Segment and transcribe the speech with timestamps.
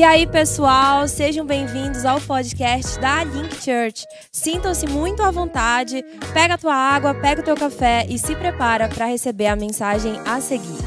[0.00, 4.06] E aí, pessoal, sejam bem-vindos ao podcast da Link Church.
[4.32, 8.88] Sintam-se muito à vontade, pega a tua água, pega o teu café e se prepara
[8.88, 10.80] para receber a mensagem a seguir.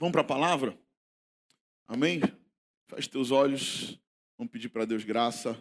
[0.00, 0.76] Vamos para a palavra?
[1.86, 2.22] Amém?
[2.88, 4.00] Feche teus olhos,
[4.36, 5.56] vamos pedir para Deus graça,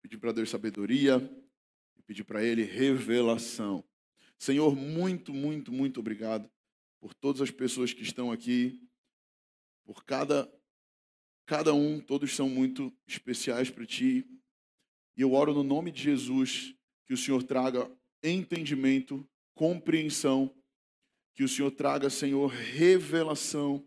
[0.00, 1.20] pedir para Deus sabedoria,
[2.06, 3.84] pedir para Ele revelação.
[4.38, 6.50] Senhor, muito, muito, muito obrigado
[7.02, 8.80] por todas as pessoas que estão aqui,
[9.84, 10.50] por cada
[11.48, 14.22] Cada um, todos são muito especiais para ti.
[15.16, 16.74] E eu oro no nome de Jesus
[17.06, 17.90] que o Senhor traga
[18.22, 20.54] entendimento, compreensão,
[21.34, 23.82] que o Senhor traga, Senhor, revelação.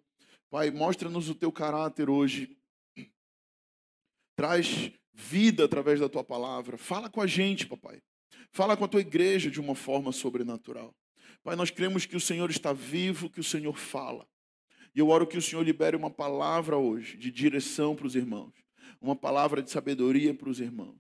[0.49, 2.57] Pai, mostra-nos o teu caráter hoje.
[4.35, 6.79] Traz vida através da tua palavra.
[6.79, 8.01] Fala com a gente, papai.
[8.49, 10.95] Fala com a tua igreja de uma forma sobrenatural.
[11.43, 14.27] Pai, nós cremos que o Senhor está vivo, que o Senhor fala.
[14.93, 18.53] E eu oro que o Senhor libere uma palavra hoje de direção para os irmãos,
[19.01, 20.99] uma palavra de sabedoria para os irmãos.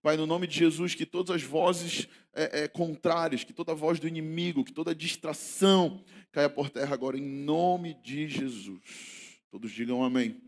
[0.00, 4.00] Pai, no nome de Jesus, que todas as vozes é, é, contrárias, que toda voz
[4.00, 6.02] do inimigo, que toda distração
[6.32, 9.40] caia por terra agora, em nome de Jesus.
[9.50, 10.40] Todos digam amém.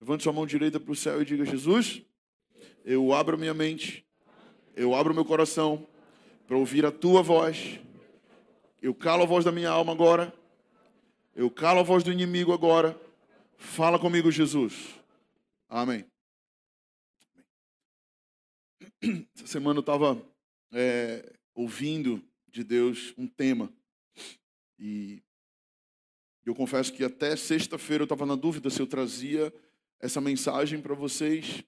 [0.00, 2.02] Levante sua mão direita para o céu e diga: Jesus,
[2.84, 4.04] eu abro minha mente,
[4.76, 5.86] eu abro meu coração
[6.46, 7.80] para ouvir a tua voz.
[8.80, 10.32] Eu calo a voz da minha alma agora
[11.38, 13.00] eu calo a voz do inimigo agora.
[13.56, 15.00] Fala comigo, Jesus.
[15.68, 16.04] Amém.
[19.36, 20.20] Essa semana eu estava
[20.72, 23.72] é, ouvindo de Deus um tema.
[24.80, 25.22] E
[26.44, 29.54] eu confesso que até sexta-feira eu estava na dúvida se eu trazia
[30.00, 31.62] essa mensagem para vocês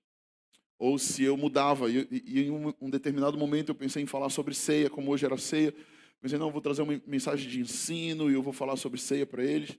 [0.80, 1.88] ou se eu mudava.
[1.88, 5.38] E, e, em um, determinado momento eu pensei em falar sobre ceia, como hoje era
[5.38, 5.72] ceia.
[6.20, 9.42] Pensei, não, vou trazer uma mensagem de ensino e eu vou falar sobre ceia para
[9.42, 9.78] eles.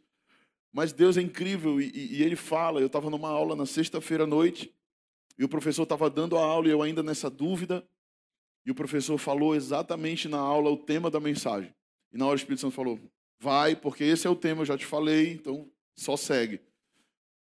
[0.73, 2.80] Mas Deus é incrível e, e Ele fala.
[2.80, 4.73] Eu estava numa aula na sexta-feira à noite
[5.38, 7.86] e o professor estava dando a aula e eu ainda nessa dúvida.
[8.66, 11.73] E o professor falou exatamente na aula o tema da mensagem.
[12.11, 12.99] E na hora o Espírito Santo falou:
[13.39, 16.60] vai, porque esse é o tema, eu já te falei, então só segue.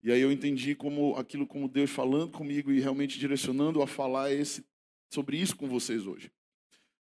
[0.03, 4.31] E aí eu entendi como aquilo como Deus falando comigo e realmente direcionando a falar
[4.33, 4.65] esse,
[5.09, 6.31] sobre isso com vocês hoje.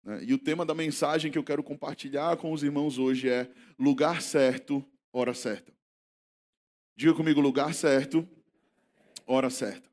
[0.07, 0.23] Né?
[0.23, 4.23] E o tema da mensagem que eu quero compartilhar com os irmãos hoje é lugar
[4.23, 5.75] certo, hora certa.
[6.97, 8.27] Diga comigo, lugar certo,
[9.27, 9.91] hora certa.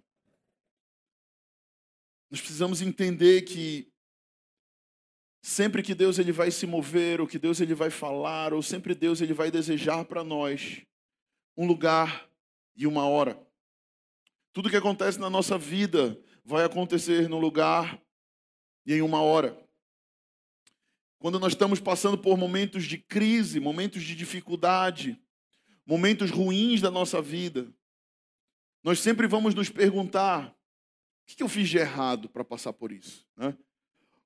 [2.30, 3.92] Nós precisamos entender que
[5.42, 8.96] sempre que Deus ele vai se mover, ou que Deus ele vai falar, ou sempre
[8.96, 10.82] Deus ele vai desejar para nós
[11.58, 12.30] um lugar
[12.76, 13.40] e uma hora.
[14.54, 18.02] Tudo que acontece na nossa vida vai acontecer no lugar
[18.86, 19.63] e em uma hora.
[21.24, 25.18] Quando nós estamos passando por momentos de crise, momentos de dificuldade,
[25.86, 27.74] momentos ruins da nossa vida,
[28.84, 33.26] nós sempre vamos nos perguntar: o que eu fiz de errado para passar por isso?
[33.38, 33.58] Né?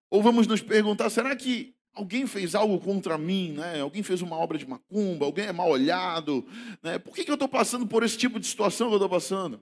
[0.10, 3.52] Ou vamos nos perguntar: será que alguém fez algo contra mim?
[3.52, 3.80] Né?
[3.80, 5.24] Alguém fez uma obra de macumba?
[5.24, 6.48] Alguém é mal olhado?
[6.82, 6.98] Né?
[6.98, 9.62] Por que, eu estou passando por esse tipo de situação que eu estou passando?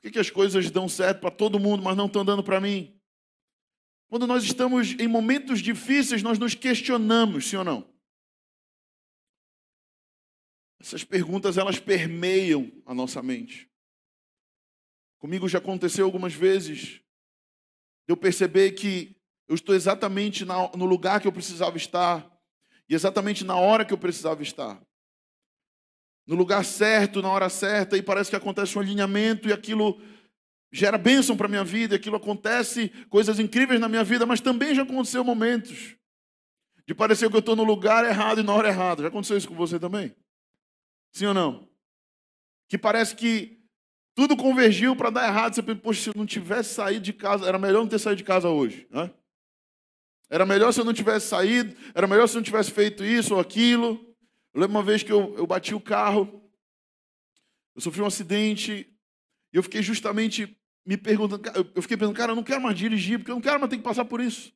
[0.00, 2.99] Por que as coisas dão certo para todo mundo, mas não estão dando para mim?
[4.10, 7.88] Quando nós estamos em momentos difíceis, nós nos questionamos, sim ou não?
[10.80, 13.70] Essas perguntas elas permeiam a nossa mente.
[15.20, 17.00] Comigo já aconteceu algumas vezes
[18.08, 19.16] eu perceber que
[19.46, 22.28] eu estou exatamente no lugar que eu precisava estar
[22.88, 24.84] e exatamente na hora que eu precisava estar.
[26.26, 30.00] No lugar certo, na hora certa, e parece que acontece um alinhamento e aquilo
[30.72, 34.74] gera bênção para a minha vida, aquilo acontece, coisas incríveis na minha vida, mas também
[34.74, 35.96] já aconteceu momentos
[36.86, 39.02] de parecer que eu estou no lugar errado e na hora errada.
[39.02, 40.14] Já aconteceu isso com você também?
[41.12, 41.68] Sim ou não?
[42.68, 43.60] Que parece que
[44.14, 45.54] tudo convergiu para dar errado.
[45.54, 48.18] Você pensa, poxa, se eu não tivesse saído de casa, era melhor não ter saído
[48.18, 48.86] de casa hoje.
[48.90, 49.10] Né?
[50.28, 53.34] Era melhor se eu não tivesse saído, era melhor se eu não tivesse feito isso
[53.34, 54.14] ou aquilo.
[54.52, 56.42] Eu lembro uma vez que eu, eu bati o carro,
[57.74, 58.92] eu sofri um acidente,
[59.52, 61.42] e eu fiquei justamente me perguntando,
[61.74, 63.76] eu fiquei pensando, cara, eu não quero mais dirigir, porque eu não quero mais ter
[63.76, 64.52] que passar por isso.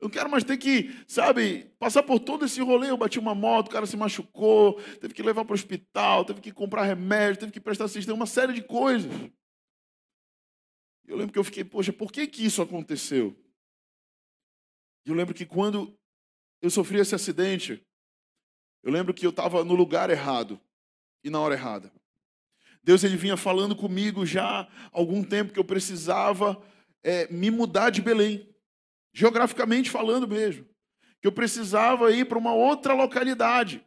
[0.00, 2.90] Eu não quero mais ter que, sabe, passar por todo esse rolê.
[2.90, 6.40] Eu bati uma moto, o cara se machucou, teve que levar para o hospital, teve
[6.40, 9.10] que comprar remédio, teve que prestar assistência, uma série de coisas.
[11.06, 13.34] Eu lembro que eu fiquei, poxa, por que, que isso aconteceu?
[15.06, 15.98] E eu lembro que quando
[16.60, 17.82] eu sofri esse acidente,
[18.82, 20.60] eu lembro que eu estava no lugar errado
[21.22, 21.90] e na hora errada.
[22.84, 26.62] Deus ele vinha falando comigo já há algum tempo que eu precisava
[27.02, 28.48] é, me mudar de Belém,
[29.12, 30.66] geograficamente falando mesmo,
[31.20, 33.82] que eu precisava ir para uma outra localidade.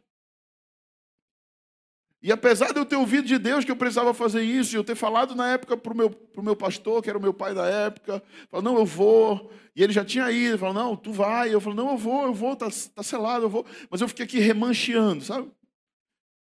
[2.20, 4.82] E apesar de eu ter ouvido de Deus que eu precisava fazer isso, e eu
[4.82, 7.54] ter falado na época para o meu, pro meu pastor, que era o meu pai
[7.54, 9.52] da época, falou, não, eu vou.
[9.76, 11.54] E ele já tinha ido, falou, não, tu vai.
[11.54, 13.64] Eu falei, não, eu vou, eu vou, tá, tá selado, eu vou.
[13.88, 15.48] Mas eu fiquei aqui remancheando, sabe?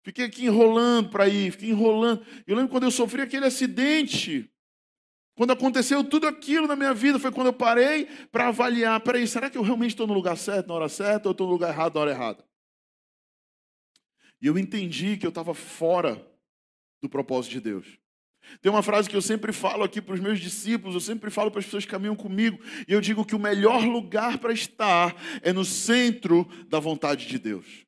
[0.05, 2.25] Fiquei aqui enrolando para ir, fiquei enrolando.
[2.47, 4.51] Eu lembro quando eu sofri aquele acidente,
[5.35, 9.49] quando aconteceu tudo aquilo na minha vida, foi quando eu parei para avaliar: peraí, será
[9.49, 11.95] que eu realmente estou no lugar certo, na hora certa, ou estou no lugar errado,
[11.95, 12.45] na hora errada?
[14.43, 16.23] E eu entendi que eu estava fora
[17.03, 17.99] do propósito de Deus.
[18.61, 21.51] Tem uma frase que eu sempre falo aqui para os meus discípulos, eu sempre falo
[21.51, 25.17] para as pessoas que caminham comigo, e eu digo que o melhor lugar para estar
[25.41, 27.87] é no centro da vontade de Deus.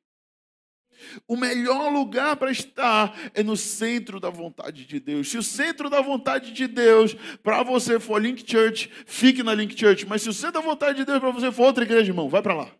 [1.27, 5.29] O melhor lugar para estar é no centro da vontade de Deus.
[5.29, 9.77] Se o centro da vontade de Deus para você for Link Church, fique na Link
[9.77, 10.05] Church.
[10.05, 12.41] Mas se o centro da vontade de Deus para você for outra igreja, irmão, vai
[12.41, 12.71] para lá.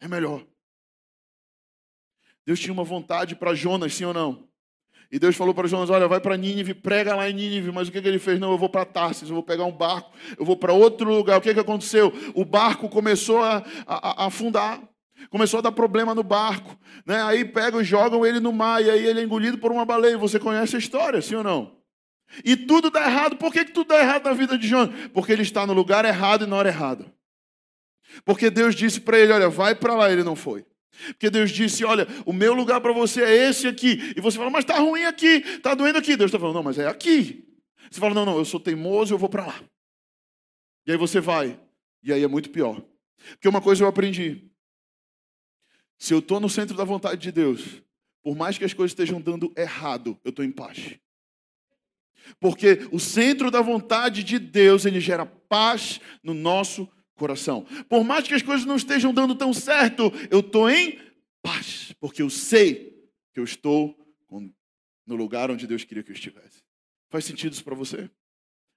[0.00, 0.44] É melhor.
[2.44, 4.48] Deus tinha uma vontade para Jonas, sim ou não?
[5.10, 7.72] E Deus falou para Jonas: Olha, vai para Nínive, prega lá em Nínive.
[7.72, 8.38] Mas o que, que ele fez?
[8.38, 11.38] Não, eu vou para Tarsis, eu vou pegar um barco, eu vou para outro lugar.
[11.38, 12.12] O que, que aconteceu?
[12.34, 14.82] O barco começou a, a, a afundar,
[15.30, 16.78] começou a dar problema no barco.
[17.04, 17.22] Né?
[17.22, 20.18] Aí pegam jogam ele no mar, e aí ele é engolido por uma baleia.
[20.18, 21.76] Você conhece a história, sim ou não?
[22.44, 23.36] E tudo dá errado.
[23.36, 24.94] Por que, que tudo dá errado na vida de Jonas?
[25.12, 27.06] Porque ele está no lugar errado e na hora errada.
[28.24, 30.10] Porque Deus disse para ele: Olha, vai para lá.
[30.10, 30.64] Ele não foi.
[31.08, 34.12] Porque Deus disse: Olha, o meu lugar para você é esse aqui.
[34.16, 36.16] E você fala, mas está ruim aqui, está doendo aqui.
[36.16, 37.44] Deus está falando, não, mas é aqui.
[37.90, 39.60] Você fala, não, não, eu sou teimoso, eu vou para lá.
[40.86, 41.58] E aí você vai.
[42.02, 42.82] E aí é muito pior.
[43.30, 44.50] Porque uma coisa eu aprendi:
[45.98, 47.82] se eu estou no centro da vontade de Deus,
[48.22, 50.98] por mais que as coisas estejam dando errado, eu estou em paz.
[52.40, 57.64] Porque o centro da vontade de Deus, ele gera paz no nosso coração.
[57.88, 60.98] Por mais que as coisas não estejam dando tão certo, eu estou em
[61.42, 63.96] paz, porque eu sei que eu estou
[65.06, 66.64] no lugar onde Deus queria que eu estivesse.
[67.08, 68.10] Faz sentido isso para você?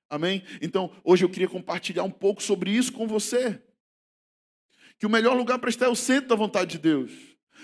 [0.09, 0.43] Amém?
[0.61, 3.61] Então, hoje eu queria compartilhar um pouco sobre isso com você.
[4.99, 7.11] Que o melhor lugar para estar é o centro da vontade de Deus.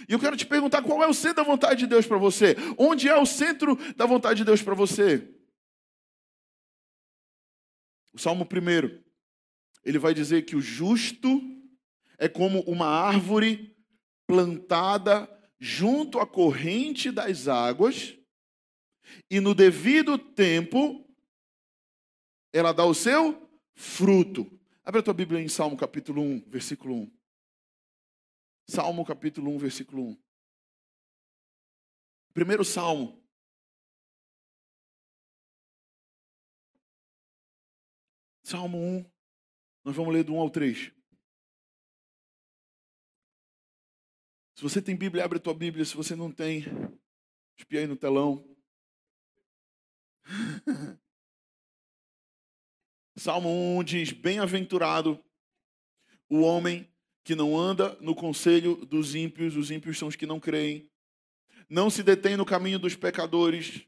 [0.07, 2.55] E eu quero te perguntar qual é o centro da vontade de Deus para você?
[2.77, 5.35] Onde é o centro da vontade de Deus para você?
[8.13, 9.03] O Salmo 1
[9.83, 11.41] ele vai dizer que o justo
[12.17, 13.77] é como uma árvore
[14.25, 15.29] plantada
[15.59, 18.17] junto à corrente das águas,
[19.29, 21.05] e no devido tempo
[22.51, 24.49] ela dá o seu fruto.
[24.83, 27.11] Abre a tua Bíblia em Salmo capítulo 1, versículo 1.
[28.67, 30.23] Salmo capítulo 1, versículo 1.
[32.33, 33.23] Primeiro salmo.
[38.43, 39.11] Salmo 1,
[39.83, 40.91] nós vamos ler do 1 ao 3.
[44.55, 45.83] Se você tem Bíblia, abre a tua Bíblia.
[45.85, 46.63] Se você não tem,
[47.57, 48.43] espia aí no telão.
[53.17, 55.23] Salmo 1 diz: Bem-aventurado
[56.29, 56.94] o homem
[57.25, 60.87] que não anda no conselho dos ímpios, os ímpios são os que não creem,
[61.67, 63.81] não se detém no caminho dos pecadores,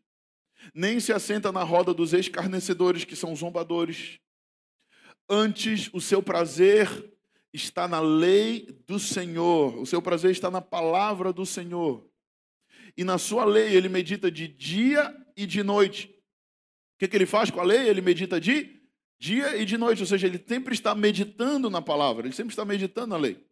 [0.73, 4.19] nem se assenta na roda dos escarnecedores, que são zombadores.
[5.29, 7.13] Antes, o seu prazer
[7.53, 12.09] está na lei do Senhor, o seu prazer está na palavra do Senhor.
[12.97, 16.07] E na sua lei ele medita de dia e de noite.
[16.95, 17.87] O que, que ele faz com a lei?
[17.87, 18.76] Ele medita de
[19.19, 22.63] dia e de noite, ou seja, ele sempre está meditando na palavra, ele sempre está
[22.63, 23.43] meditando na lei.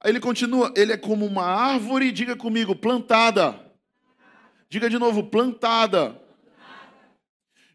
[0.00, 3.66] Aí ele continua, ele é como uma árvore, diga comigo, plantada.
[4.68, 6.20] Diga de novo, plantada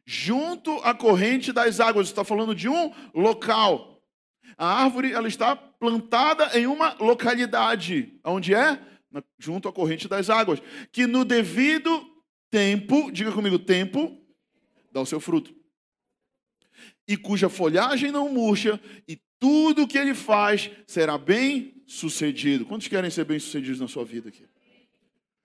[0.05, 2.07] junto à corrente das águas.
[2.07, 4.01] Está falando de um local.
[4.57, 8.79] A árvore ela está plantada em uma localidade, onde é
[9.37, 10.61] junto à corrente das águas,
[10.91, 12.07] que no devido
[12.49, 14.17] tempo, diga comigo, tempo,
[14.91, 15.53] dá o seu fruto.
[17.07, 22.65] E cuja folhagem não murcha, e tudo que ele faz será bem sucedido.
[22.65, 24.45] Quantos querem ser bem sucedidos na sua vida aqui?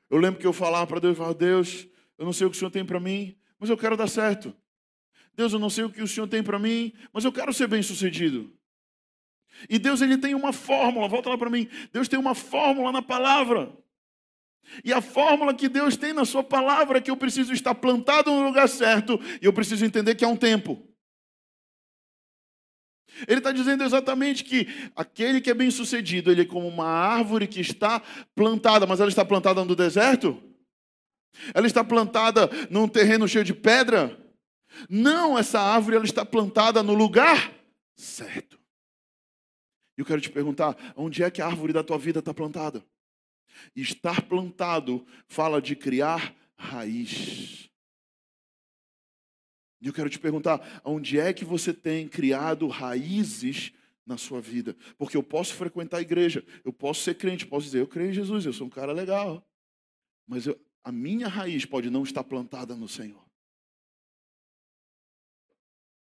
[0.09, 1.87] Eu lembro que eu falava para Deus, falava, Deus,
[2.17, 4.55] eu não sei o que o Senhor tem para mim, mas eu quero dar certo.
[5.35, 7.69] Deus, eu não sei o que o Senhor tem para mim, mas eu quero ser
[7.69, 8.53] bem sucedido.
[9.69, 11.69] E Deus ele tem uma fórmula, volta lá para mim.
[11.93, 13.73] Deus tem uma fórmula na palavra.
[14.85, 18.31] E a fórmula que Deus tem na sua palavra é que eu preciso estar plantado
[18.31, 20.87] no lugar certo e eu preciso entender que há um tempo.
[23.27, 27.47] Ele está dizendo exatamente que aquele que é bem sucedido, ele é como uma árvore
[27.47, 28.01] que está
[28.35, 30.41] plantada, mas ela está plantada no deserto?
[31.55, 34.19] Ela está plantada num terreno cheio de pedra?
[34.89, 37.53] Não, essa árvore ela está plantada no lugar
[37.99, 38.59] certo.
[39.97, 42.85] E eu quero te perguntar, onde é que a árvore da tua vida está plantada?
[43.75, 47.68] Estar plantado fala de criar raiz.
[49.81, 53.73] E eu quero te perguntar, onde é que você tem criado raízes
[54.05, 54.77] na sua vida?
[54.97, 58.15] Porque eu posso frequentar a igreja, eu posso ser crente, posso dizer, eu creio em
[58.15, 59.47] Jesus, eu sou um cara legal.
[60.27, 63.25] Mas eu, a minha raiz pode não estar plantada no Senhor.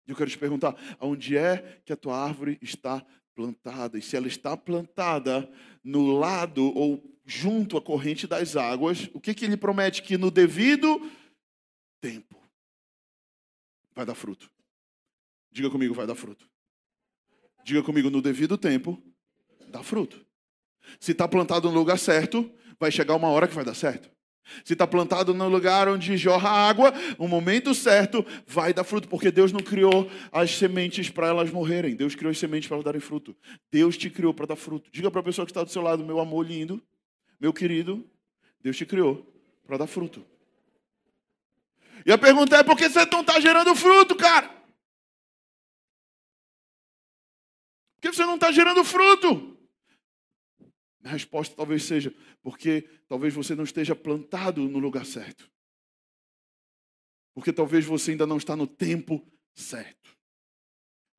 [0.05, 3.03] E eu quero te perguntar, onde é que a tua árvore está
[3.33, 3.97] plantada?
[3.97, 5.51] E se ela está plantada
[5.83, 10.03] no lado ou junto à corrente das águas, o que, que ele promete?
[10.03, 11.09] Que no devido
[12.01, 12.42] tempo
[13.95, 14.49] vai dar fruto.
[15.51, 16.49] Diga comigo, vai dar fruto.
[17.63, 19.01] Diga comigo, no devido tempo,
[19.69, 20.25] dá fruto.
[20.99, 24.11] Se está plantado no lugar certo, vai chegar uma hora que vai dar certo.
[24.65, 29.31] Se está plantado no lugar onde jorra água, no momento certo vai dar fruto, porque
[29.31, 31.95] Deus não criou as sementes para elas morrerem.
[31.95, 33.35] Deus criou as sementes para elas darem fruto.
[33.71, 34.89] Deus te criou para dar fruto.
[34.91, 36.81] Diga para a pessoa que está do seu lado, meu amor lindo,
[37.39, 38.05] meu querido,
[38.61, 39.25] Deus te criou
[39.65, 40.25] para dar fruto.
[42.05, 44.49] E a pergunta é: por que você não está gerando fruto, cara?
[47.95, 49.57] Por que você não está gerando fruto?
[51.03, 55.49] A resposta talvez seja porque talvez você não esteja plantado no lugar certo.
[57.33, 60.17] Porque talvez você ainda não está no tempo certo.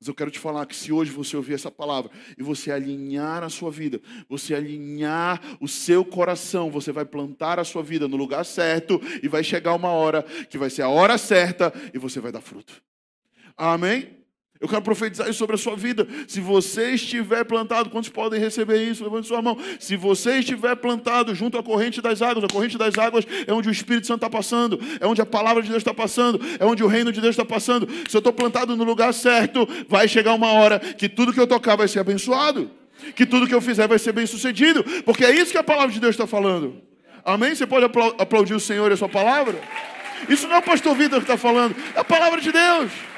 [0.00, 3.42] Mas eu quero te falar que se hoje você ouvir essa palavra e você alinhar
[3.42, 8.16] a sua vida, você alinhar o seu coração, você vai plantar a sua vida no
[8.16, 12.20] lugar certo e vai chegar uma hora que vai ser a hora certa e você
[12.20, 12.82] vai dar fruto.
[13.56, 14.23] Amém?
[14.64, 16.08] Eu quero profetizar isso sobre a sua vida.
[16.26, 19.04] Se você estiver plantado, quantos podem receber isso?
[19.04, 19.58] Levante sua mão.
[19.78, 23.68] Se você estiver plantado junto à corrente das águas, a corrente das águas é onde
[23.68, 26.82] o Espírito Santo está passando, é onde a palavra de Deus está passando, é onde
[26.82, 27.86] o reino de Deus está passando.
[28.08, 31.46] Se eu estou plantado no lugar certo, vai chegar uma hora que tudo que eu
[31.46, 32.70] tocar vai ser abençoado,
[33.14, 35.92] que tudo que eu fizer vai ser bem sucedido, porque é isso que a palavra
[35.92, 36.80] de Deus está falando.
[37.22, 37.54] Amém?
[37.54, 37.84] Você pode
[38.18, 39.60] aplaudir o Senhor e a sua palavra?
[40.26, 43.13] Isso não é o pastor Vitor que está falando, é a palavra de Deus.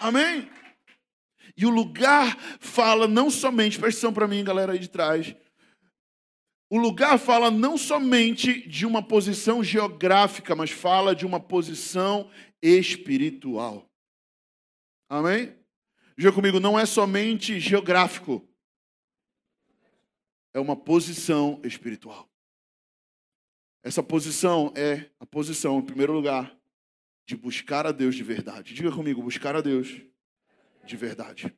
[0.00, 0.50] Amém?
[1.56, 5.34] E o lugar fala não somente, presta atenção para mim, galera aí de trás.
[6.70, 12.30] O lugar fala não somente de uma posição geográfica, mas fala de uma posição
[12.62, 13.90] espiritual.
[15.08, 15.54] Amém?
[16.16, 18.46] Diga comigo, não é somente geográfico,
[20.54, 22.28] é uma posição espiritual.
[23.82, 26.59] Essa posição é a posição, em primeiro lugar,
[27.30, 28.74] de buscar a Deus de verdade.
[28.74, 30.02] Diga comigo, buscar a Deus
[30.84, 31.54] de verdade.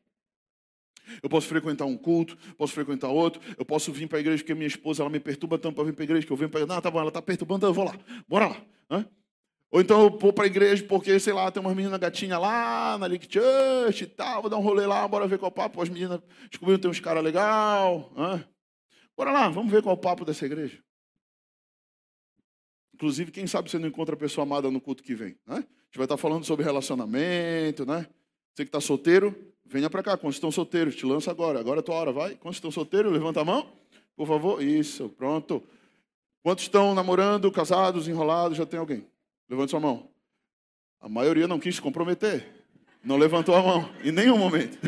[1.22, 4.54] Eu posso frequentar um culto, posso frequentar outro, eu posso vir para a igreja porque
[4.54, 6.66] minha esposa ela me perturba tanto para vir para a igreja que eu venho para.
[6.66, 7.98] Não, tá bom, ela está perturbando, eu vou lá,
[8.28, 8.62] bora lá.
[8.90, 9.06] Hã?
[9.70, 12.98] Ou então eu vou para a igreja porque, sei lá, tem umas meninas gatinhas lá
[12.98, 15.54] na Link Church e tal, vou dar um rolê lá, bora ver qual é o
[15.54, 15.80] papo.
[15.80, 18.12] As meninas descobriram que tem uns caras legal.
[19.16, 20.78] Bora lá, vamos ver qual é o papo dessa igreja.
[23.02, 25.56] Inclusive, quem sabe você não encontra a pessoa amada no culto que vem, né?
[25.56, 28.06] A gente vai estar falando sobre relacionamento, né?
[28.54, 29.34] Você que está solteiro,
[29.66, 30.16] venha para cá.
[30.16, 30.94] Quantos estão solteiros?
[30.94, 31.58] Te lança agora.
[31.58, 32.36] Agora é a tua hora, vai.
[32.36, 33.12] Quantos estão solteiros?
[33.12, 33.72] Levanta a mão.
[34.14, 34.62] Por favor.
[34.62, 35.60] Isso, pronto.
[36.44, 38.56] Quantos estão namorando, casados, enrolados?
[38.56, 39.04] Já tem alguém?
[39.50, 40.08] Levante sua mão.
[41.00, 42.46] A maioria não quis se comprometer.
[43.02, 43.92] Não levantou a mão.
[44.04, 44.78] Em nenhum momento.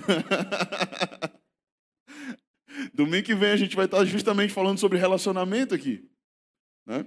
[2.94, 6.08] Domingo que vem a gente vai estar justamente falando sobre relacionamento aqui.
[6.86, 7.04] Né?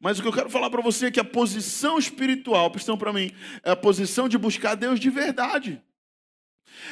[0.00, 3.12] Mas o que eu quero falar para você é que a posição espiritual, prestão para
[3.12, 3.30] mim,
[3.62, 5.82] é a posição de buscar Deus de verdade.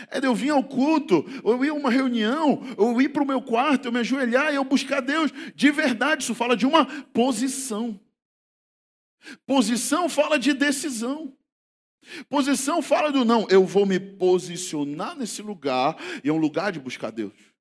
[0.09, 3.27] É de eu vir ao culto, ou ir a uma reunião, ou ir para o
[3.27, 6.23] meu quarto, eu me ajoelhar e eu buscar Deus de verdade.
[6.23, 7.99] Isso fala de uma posição.
[9.47, 11.37] Posição fala de decisão.
[12.29, 16.81] Posição fala do não, eu vou me posicionar nesse lugar e é um lugar de
[16.81, 17.52] buscar Deus.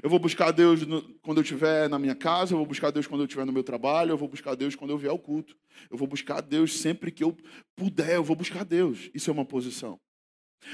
[0.00, 3.06] Eu vou buscar Deus no, quando eu estiver na minha casa, eu vou buscar Deus
[3.06, 5.56] quando eu estiver no meu trabalho, eu vou buscar Deus quando eu vier ao culto.
[5.90, 7.36] Eu vou buscar Deus sempre que eu
[7.74, 9.10] puder, eu vou buscar Deus.
[9.12, 9.98] Isso é uma posição.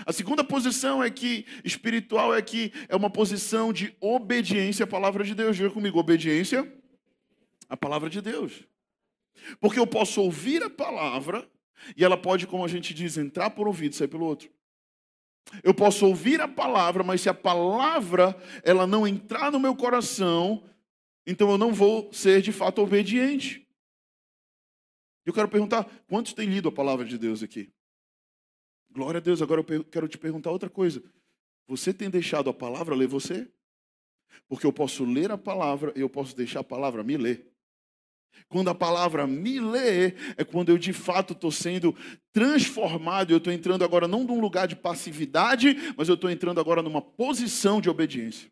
[0.04, 5.24] A segunda posição é que espiritual é que é uma posição de obediência à palavra
[5.24, 5.56] de Deus.
[5.56, 6.70] Diga comigo, obediência
[7.68, 8.64] à palavra de Deus.
[9.60, 11.48] Porque eu posso ouvir a palavra
[11.96, 14.50] e ela pode, como a gente diz, entrar por um ouvido e sair pelo outro.
[15.62, 20.62] Eu posso ouvir a palavra, mas se a palavra ela não entrar no meu coração,
[21.26, 23.66] então eu não vou ser de fato obediente.
[25.24, 27.70] Eu quero perguntar, quantos têm lido a palavra de Deus aqui?
[28.90, 29.42] Glória a Deus.
[29.42, 31.02] Agora eu quero te perguntar outra coisa.
[31.66, 33.46] Você tem deixado a palavra ler você?
[34.48, 37.46] Porque eu posso ler a palavra e eu posso deixar a palavra me ler.
[38.48, 41.94] Quando a palavra me lê, é quando eu de fato estou sendo
[42.32, 43.30] transformado.
[43.30, 47.02] Eu estou entrando agora não num lugar de passividade, mas eu estou entrando agora numa
[47.02, 48.50] posição de obediência.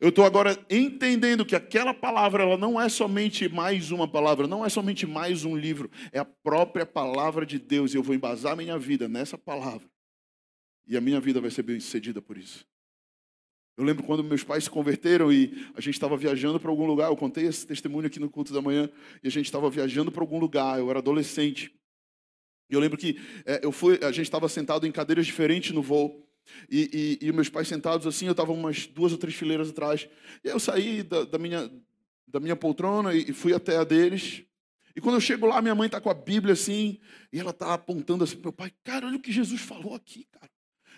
[0.00, 4.64] Eu estou agora entendendo que aquela palavra ela não é somente mais uma palavra, não
[4.64, 7.94] é somente mais um livro, é a própria palavra de Deus.
[7.94, 9.88] E eu vou embasar minha vida nessa palavra.
[10.86, 12.66] E a minha vida vai ser bem sucedida por isso.
[13.76, 17.10] Eu lembro quando meus pais se converteram e a gente estava viajando para algum lugar.
[17.10, 18.88] Eu contei esse testemunho aqui no culto da manhã.
[19.22, 20.78] E a gente estava viajando para algum lugar.
[20.78, 21.74] Eu era adolescente.
[22.70, 25.82] E eu lembro que é, eu fui, a gente estava sentado em cadeiras diferentes no
[25.82, 26.24] voo.
[26.70, 30.08] E, e, e meus pais sentados assim, eu estava umas duas ou três fileiras atrás.
[30.44, 31.68] E eu saí da, da, minha,
[32.28, 34.44] da minha poltrona e fui até a deles.
[34.94, 37.00] E quando eu chego lá, minha mãe está com a Bíblia assim,
[37.32, 40.24] e ela está apontando assim para meu pai: Cara, olha o que Jesus falou aqui,
[40.30, 40.53] cara.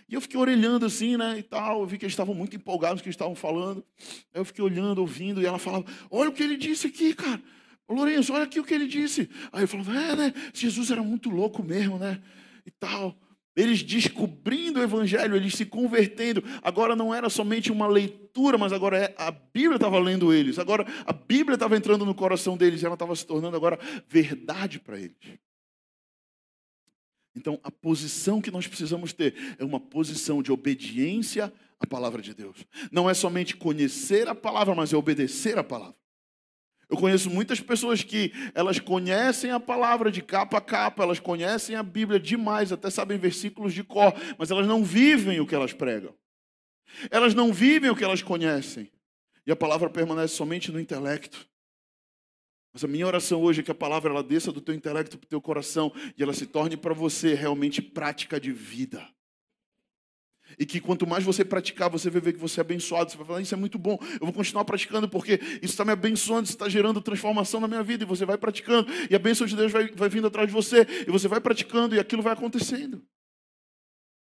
[0.09, 1.81] E eu fiquei orelhando assim, né, e tal.
[1.81, 3.85] Eu vi que eles estavam muito empolgados com o que eles estavam falando.
[4.33, 7.43] Aí eu fiquei olhando, ouvindo, e ela falava: Olha o que ele disse aqui, cara.
[7.89, 9.29] Lourenço, olha aqui o que ele disse.
[9.53, 10.35] Aí eu falava: É, né?
[10.55, 12.21] Jesus era muito louco mesmo, né?
[12.65, 13.17] E tal.
[13.57, 16.45] Eles descobrindo o evangelho, eles se convertendo.
[16.63, 20.59] Agora não era somente uma leitura, mas agora é, a Bíblia estava lendo eles.
[20.59, 24.79] Agora a Bíblia estava entrando no coração deles e ela estava se tornando agora verdade
[24.79, 25.17] para eles.
[27.37, 32.33] Então, a posição que nós precisamos ter é uma posição de obediência à palavra de
[32.33, 32.65] Deus.
[32.91, 35.95] Não é somente conhecer a palavra, mas é obedecer a palavra.
[36.89, 41.77] Eu conheço muitas pessoas que elas conhecem a palavra de capa a capa, elas conhecem
[41.77, 45.73] a Bíblia demais, até sabem versículos de cor, mas elas não vivem o que elas
[45.73, 46.15] pregam.
[47.11, 48.91] Elas não vivem o que elas conhecem.
[49.45, 51.47] E a palavra permanece somente no intelecto.
[52.77, 55.25] Mas a minha oração hoje é que a palavra ela desça do teu intelecto para
[55.25, 59.03] o teu coração e ela se torne para você realmente prática de vida.
[60.59, 63.11] E que quanto mais você praticar, você vai ver que você é abençoado.
[63.11, 65.93] Você vai falar, isso é muito bom, eu vou continuar praticando, porque isso está me
[65.93, 68.05] abençoando, isso está gerando transformação na minha vida.
[68.05, 70.87] E você vai praticando, e a bênção de Deus vai, vai vindo atrás de você,
[71.09, 73.03] e você vai praticando, e aquilo vai acontecendo.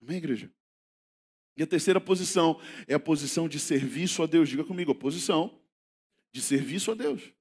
[0.01, 0.49] Amém, igreja?
[1.57, 4.49] E a terceira posição é a posição de serviço a Deus.
[4.49, 5.61] Diga comigo, a posição
[6.31, 7.37] de serviço a Deus.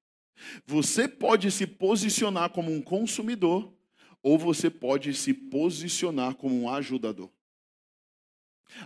[0.65, 3.73] Você pode se posicionar como um consumidor,
[4.21, 7.29] ou você pode se posicionar como um ajudador.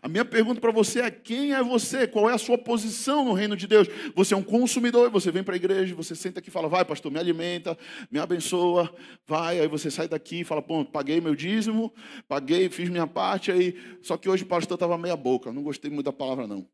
[0.01, 2.07] A minha pergunta para você é: quem é você?
[2.07, 3.87] Qual é a sua posição no reino de Deus?
[4.15, 6.85] Você é um consumidor, você vem para a igreja, você senta aqui e fala: vai,
[6.85, 7.77] pastor, me alimenta,
[8.09, 8.93] me abençoa,
[9.27, 9.59] vai.
[9.59, 11.93] Aí você sai daqui e fala: pô, paguei meu dízimo,
[12.27, 13.51] paguei, fiz minha parte.
[13.51, 16.67] Aí, só que hoje o pastor estava meia-boca, não gostei muito da palavra, não.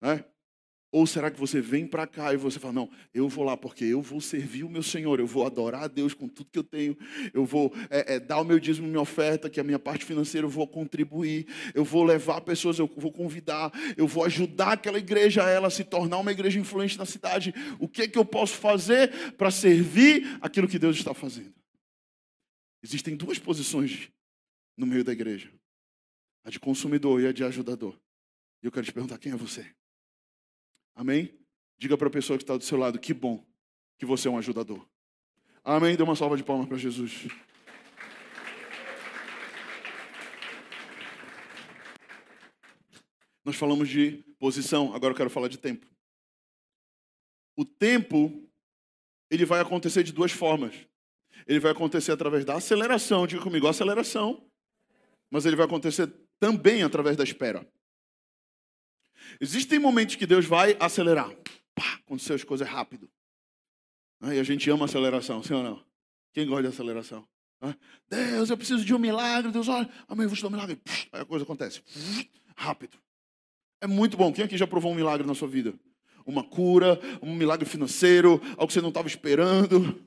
[0.00, 0.24] Né?
[0.94, 3.84] Ou será que você vem para cá e você fala, não, eu vou lá porque
[3.84, 6.62] eu vou servir o meu Senhor, eu vou adorar a Deus com tudo que eu
[6.62, 6.96] tenho,
[7.32, 10.04] eu vou é, é, dar o meu dízimo, minha oferta, que é a minha parte
[10.04, 14.96] financeira, eu vou contribuir, eu vou levar pessoas, eu vou convidar, eu vou ajudar aquela
[14.96, 17.52] igreja a ela se tornar uma igreja influente na cidade.
[17.80, 21.52] O que é que eu posso fazer para servir aquilo que Deus está fazendo?
[22.84, 24.12] Existem duas posições
[24.76, 25.50] no meio da igreja:
[26.44, 27.98] a de consumidor e a de ajudador.
[28.62, 29.74] E eu quero te perguntar: quem é você?
[30.94, 31.36] Amém?
[31.76, 33.44] Diga para a pessoa que está do seu lado: que bom
[33.98, 34.86] que você é um ajudador.
[35.62, 35.96] Amém?
[35.96, 37.26] Dê uma salva de palmas para Jesus.
[43.44, 45.86] Nós falamos de posição, agora eu quero falar de tempo.
[47.56, 48.48] O tempo,
[49.30, 50.74] ele vai acontecer de duas formas.
[51.46, 54.48] Ele vai acontecer através da aceleração, diga comigo, aceleração.
[55.30, 56.06] Mas ele vai acontecer
[56.38, 57.66] também através da espera.
[59.40, 61.30] Existem momentos que Deus vai acelerar.
[61.74, 63.08] Pá, acontecer as coisas rápido.
[64.22, 65.84] E a gente ama aceleração, sim ou não?
[66.32, 67.26] Quem gosta de aceleração?
[68.08, 69.50] Deus, eu preciso de um milagre.
[69.50, 70.80] Deus, olha, eu vou te dar um milagre.
[71.12, 71.82] Aí a coisa acontece.
[72.56, 72.98] Rápido.
[73.80, 74.32] É muito bom.
[74.32, 75.74] Quem aqui já provou um milagre na sua vida?
[76.26, 80.02] Uma cura, um milagre financeiro, algo que você não estava esperando.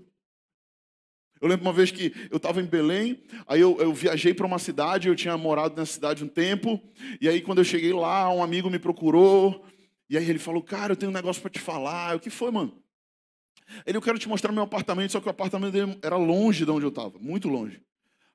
[1.42, 4.60] Eu lembro uma vez que eu estava em Belém, aí eu, eu viajei para uma
[4.60, 6.82] cidade, eu tinha morado nessa cidade um tempo,
[7.22, 9.66] e aí quando eu cheguei lá, um amigo me procurou,
[10.10, 12.16] e aí ele falou, cara, eu tenho um negócio para te falar.
[12.16, 12.82] O que foi, mano?
[13.86, 16.72] Ele, eu quero te mostrar meu apartamento, só que o apartamento dele era longe de
[16.72, 17.82] onde eu estava, muito longe.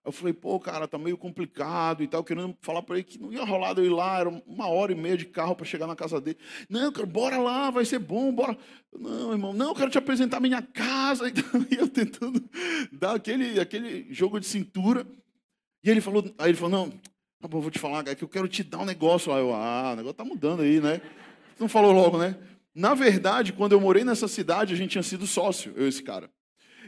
[0.04, 3.32] Eu falei, pô, cara, tá meio complicado e tal, querendo falar para ele que não
[3.32, 5.94] ia rolar eu ir lá, era uma hora e meia de carro para chegar na
[5.94, 6.38] casa dele.
[6.68, 8.58] Não, cara, bora lá, vai ser bom, bora.
[8.92, 11.26] Não, irmão, não, eu quero te apresentar minha casa.
[11.70, 12.42] E eu tentando
[12.90, 15.06] dar aquele, aquele jogo de cintura.
[15.84, 16.90] E ele falou, aí ele falou, não,
[17.40, 19.32] tá bom, vou te falar, cara, que eu quero te dar um negócio.
[19.32, 21.00] Aí eu, ah, o negócio tá mudando aí, né?
[21.54, 22.36] Você não falou logo, né?
[22.74, 26.02] Na verdade, quando eu morei nessa cidade, a gente tinha sido sócio, eu e esse
[26.02, 26.28] cara.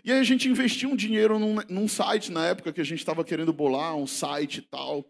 [0.03, 2.99] E aí a gente investiu um dinheiro num, num site na época que a gente
[2.99, 5.05] estava querendo bolar, um site e tal,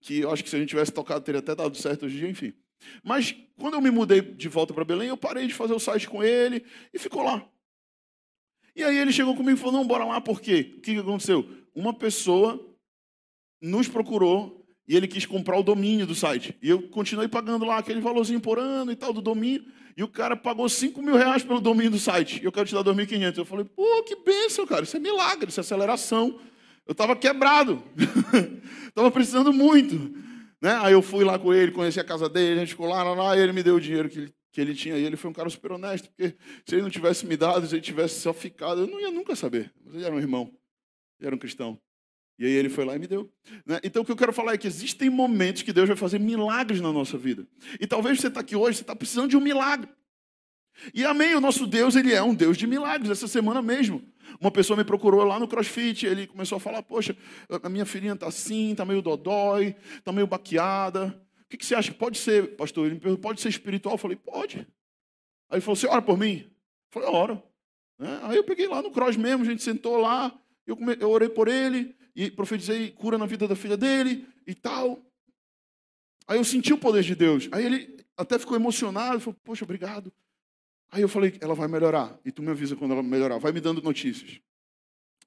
[0.00, 2.20] que eu acho que se a gente tivesse tocado teria até dado certo hoje em
[2.20, 2.54] dia, enfim.
[3.02, 6.08] Mas quando eu me mudei de volta para Belém, eu parei de fazer o site
[6.08, 7.46] com ele e ficou lá.
[8.74, 10.74] E aí ele chegou comigo e falou: não, bora lá, por quê?
[10.78, 11.48] O que aconteceu?
[11.74, 12.58] Uma pessoa
[13.60, 14.59] nos procurou
[14.90, 16.52] E ele quis comprar o domínio do site.
[16.60, 19.64] E eu continuei pagando lá aquele valorzinho por ano e tal do domínio.
[19.96, 22.42] E o cara pagou 5 mil reais pelo domínio do site.
[22.42, 23.38] E eu quero te dar 2.500.
[23.38, 24.82] Eu falei, pô, que bênção, cara.
[24.82, 26.40] Isso é milagre, isso é aceleração.
[26.84, 27.80] Eu estava quebrado.
[28.88, 29.94] Estava precisando muito.
[30.60, 30.76] Né?
[30.82, 33.14] Aí eu fui lá com ele, conheci a casa dele, a gente ficou lá, lá,
[33.14, 34.98] lá ele me deu o dinheiro que que ele tinha.
[34.98, 36.34] E ele foi um cara super honesto, porque
[36.66, 39.36] se ele não tivesse me dado, se ele tivesse só ficado, eu não ia nunca
[39.36, 39.72] saber.
[39.84, 40.52] Mas ele era um irmão,
[41.20, 41.80] ele era um cristão.
[42.40, 43.30] E aí ele foi lá e me deu.
[43.66, 43.78] Né?
[43.84, 46.80] Então o que eu quero falar é que existem momentos que Deus vai fazer milagres
[46.80, 47.46] na nossa vida.
[47.78, 49.90] E talvez você está aqui hoje, você está precisando de um milagre.
[50.94, 53.10] E amém, o nosso Deus, ele é um Deus de milagres.
[53.10, 54.02] Essa semana mesmo,
[54.40, 57.14] uma pessoa me procurou lá no CrossFit, ele começou a falar, poxa,
[57.62, 61.08] a minha filhinha está assim, está meio dodói, está meio baqueada.
[61.44, 61.92] O que, que você acha?
[61.92, 62.86] Pode ser, pastor?
[62.86, 63.96] Ele me perguntou, pode ser espiritual?
[63.96, 64.66] Eu falei, pode.
[65.50, 66.46] Aí ele falou, você ora por mim?
[66.46, 66.50] Eu
[66.90, 67.42] falei, oro.
[67.98, 68.18] Né?
[68.22, 70.34] Aí eu peguei lá no cross mesmo, a gente sentou lá,
[70.66, 74.98] eu, eu orei por ele, e profetizei cura na vida da filha dele e tal.
[76.26, 77.48] Aí eu senti o poder de Deus.
[77.52, 80.12] Aí ele até ficou emocionado, falou, poxa, obrigado.
[80.92, 82.18] Aí eu falei, ela vai melhorar.
[82.24, 83.38] E tu me avisa quando ela melhorar.
[83.38, 84.40] Vai me dando notícias.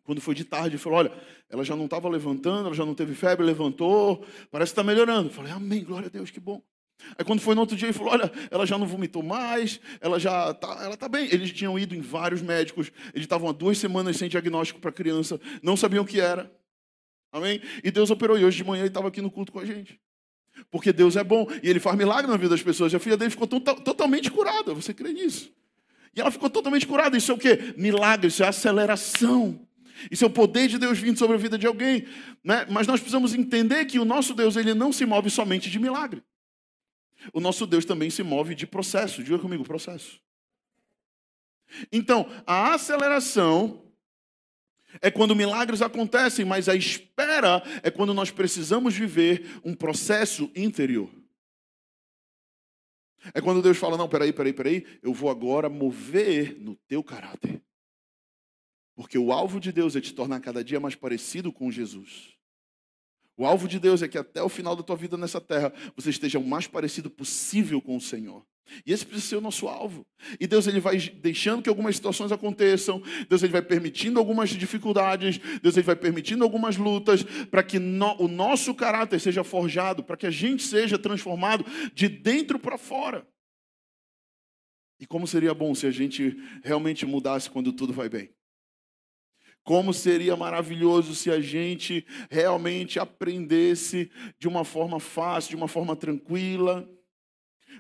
[0.04, 1.14] Quando foi de tarde, ele falou, olha,
[1.50, 5.30] ela já não estava levantando, ela já não teve febre, levantou, parece que está melhorando.
[5.30, 6.62] Eu falei, amém, glória a Deus, que bom.
[7.18, 10.20] Aí quando foi no outro dia, ele falou: Olha, ela já não vomitou mais, ela
[10.20, 11.28] já está ela tá bem.
[11.32, 14.94] Eles tinham ido em vários médicos, eles estavam há duas semanas sem diagnóstico para a
[14.94, 16.52] criança, não sabiam o que era.
[17.34, 17.60] Amém?
[17.84, 18.38] E Deus operou.
[18.38, 20.00] E hoje de manhã ele estava aqui no culto com a gente.
[20.70, 22.94] Porque Deus é bom e ele faz milagre na vida das pessoas.
[22.94, 24.72] E a filha dele ficou totalmente curada.
[24.76, 25.52] Você crê nisso?
[26.16, 27.18] E ela ficou totalmente curada.
[27.18, 27.74] Isso é o quê?
[27.76, 29.68] Milagre, isso é aceleração.
[30.12, 32.06] Isso é o poder de Deus vindo sobre a vida de alguém.
[32.44, 32.68] Né?
[32.70, 36.24] Mas nós precisamos entender que o nosso Deus ele não se move somente de milagre.
[37.34, 39.24] O nosso Deus também se move de processo.
[39.24, 40.22] Diga comigo, processo.
[41.92, 43.83] Então, a aceleração
[45.02, 51.10] é quando milagres acontecem, mas a espera é quando nós precisamos viver um processo interior.
[53.34, 57.62] É quando Deus fala: não, peraí, peraí, peraí, eu vou agora mover no teu caráter.
[58.96, 62.34] Porque o alvo de Deus é te tornar cada dia mais parecido com Jesus.
[63.36, 66.12] O alvo de Deus é que até o final da tua vida nessa terra você
[66.12, 68.46] esteja o mais parecido possível com o Senhor.
[68.86, 70.06] E esse precisa ser o nosso alvo.
[70.40, 75.40] E Deus ele vai deixando que algumas situações aconteçam, Deus ele vai permitindo algumas dificuldades,
[75.62, 80.18] Deus ele vai permitindo algumas lutas para que no, o nosso caráter seja forjado, para
[80.18, 83.28] que a gente seja transformado de dentro para fora.
[85.00, 88.34] E como seria bom se a gente realmente mudasse quando tudo vai bem?
[89.64, 95.96] Como seria maravilhoso se a gente realmente aprendesse de uma forma fácil, de uma forma
[95.96, 96.90] tranquila.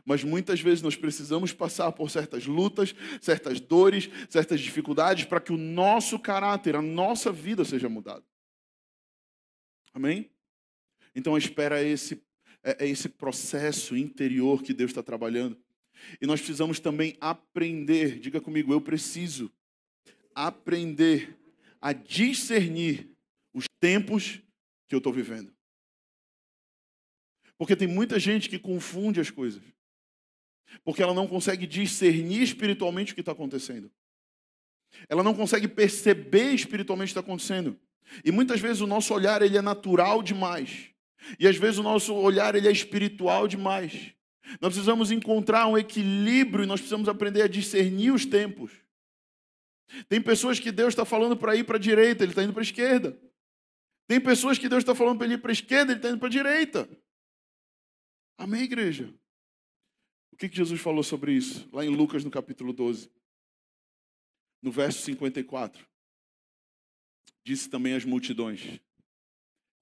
[0.05, 5.53] Mas muitas vezes nós precisamos passar por certas lutas, certas dores, certas dificuldades para que
[5.53, 8.23] o nosso caráter, a nossa vida seja mudada.
[9.93, 10.29] Amém?
[11.15, 12.23] Então espera esse,
[12.63, 15.57] é, é esse processo interior que Deus está trabalhando.
[16.19, 19.51] E nós precisamos também aprender, diga comigo, eu preciso
[20.35, 21.37] aprender
[21.79, 23.09] a discernir
[23.53, 24.41] os tempos
[24.87, 25.53] que eu estou vivendo.
[27.57, 29.61] Porque tem muita gente que confunde as coisas
[30.83, 33.91] porque ela não consegue discernir espiritualmente o que está acontecendo.
[35.09, 37.79] Ela não consegue perceber espiritualmente o que está acontecendo.
[38.23, 40.89] E muitas vezes o nosso olhar ele é natural demais.
[41.39, 44.13] E às vezes o nosso olhar ele é espiritual demais.
[44.59, 48.71] Nós precisamos encontrar um equilíbrio e nós precisamos aprender a discernir os tempos.
[50.09, 52.61] Tem pessoas que Deus está falando para ir para a direita, ele está indo para
[52.61, 53.17] a esquerda.
[54.07, 56.19] Tem pessoas que Deus está falando para ele ir para a esquerda, ele está indo
[56.19, 56.89] para a direita.
[58.37, 59.13] Amém, igreja?
[60.33, 61.69] O que Jesus falou sobre isso?
[61.71, 63.07] Lá em Lucas, no capítulo 12,
[64.63, 65.87] no verso 54.
[67.45, 68.79] Disse também às multidões: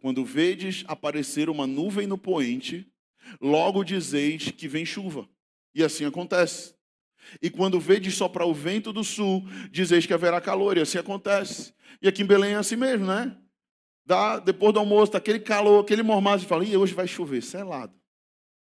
[0.02, 2.86] Quando vedes aparecer uma nuvem no poente,
[3.40, 5.28] logo dizeis que vem chuva.
[5.74, 6.76] E assim acontece.
[7.42, 11.74] E quando vedes soprar o vento do sul, dizeis que haverá calor, e assim acontece.
[12.02, 13.38] E aqui em Belém é assim mesmo, né?
[14.06, 17.42] Dá, depois do almoço, tá aquele calor, aquele mormaço, e fala, e hoje vai chover,
[17.42, 17.98] selado.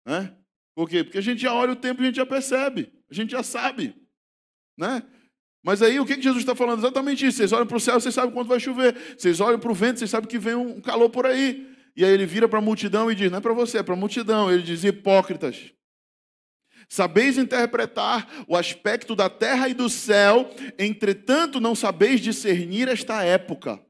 [0.06, 0.36] Né?
[0.74, 1.04] Por quê?
[1.04, 3.42] Porque a gente já olha o tempo e a gente já percebe, a gente já
[3.42, 3.94] sabe.
[4.76, 5.02] Né?
[5.62, 6.80] Mas aí o que Jesus está falando?
[6.80, 7.38] Exatamente isso.
[7.38, 9.16] Vocês olham para o céu, vocês sabem quando vai chover.
[9.16, 11.70] Vocês olham para o vento, vocês sabem que vem um calor por aí.
[11.94, 13.94] E aí ele vira para a multidão e diz: Não é para você, é para
[13.94, 14.50] a multidão.
[14.50, 15.72] Ele diz: Hipócritas.
[16.88, 23.80] Sabeis interpretar o aspecto da terra e do céu, entretanto não sabeis discernir esta época.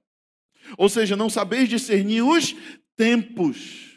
[0.78, 2.54] Ou seja, não sabeis discernir os
[2.96, 3.91] tempos.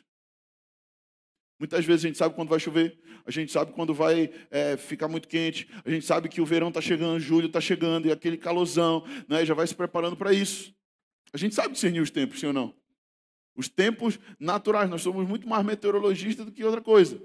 [1.57, 5.07] Muitas vezes a gente sabe quando vai chover, a gente sabe quando vai é, ficar
[5.07, 8.37] muito quente, a gente sabe que o verão está chegando, julho está chegando, e aquele
[8.37, 10.75] calorzão, né, já vai se preparando para isso.
[11.31, 12.75] A gente sabe discernir os tempos, sim ou não?
[13.55, 17.21] Os tempos naturais, nós somos muito mais meteorologistas do que outra coisa.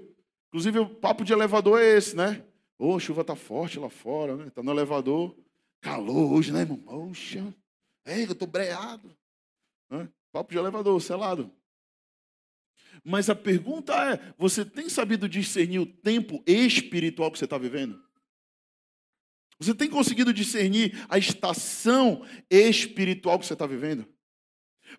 [0.47, 2.43] Inclusive, o papo de elevador é esse, né?
[2.77, 4.49] Ô, oh, chuva tá forte lá fora, né?
[4.49, 5.35] Tá no elevador.
[5.81, 6.77] Calor hoje, né, irmão?
[6.77, 7.53] Poxa,
[8.05, 9.15] é, eu tô breado.
[9.89, 10.09] Né?
[10.31, 11.51] Papo de elevador, selado.
[13.03, 18.01] Mas a pergunta é: você tem sabido discernir o tempo espiritual que você está vivendo?
[19.59, 24.07] Você tem conseguido discernir a estação espiritual que você está vivendo?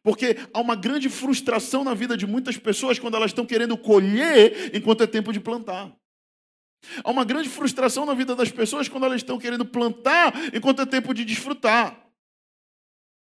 [0.02, 4.74] Porque há uma grande frustração na vida de muitas pessoas quando elas estão querendo colher
[4.74, 5.94] enquanto é tempo de plantar.
[7.04, 10.86] Há uma grande frustração na vida das pessoas quando elas estão querendo plantar enquanto é
[10.86, 12.08] tempo de desfrutar.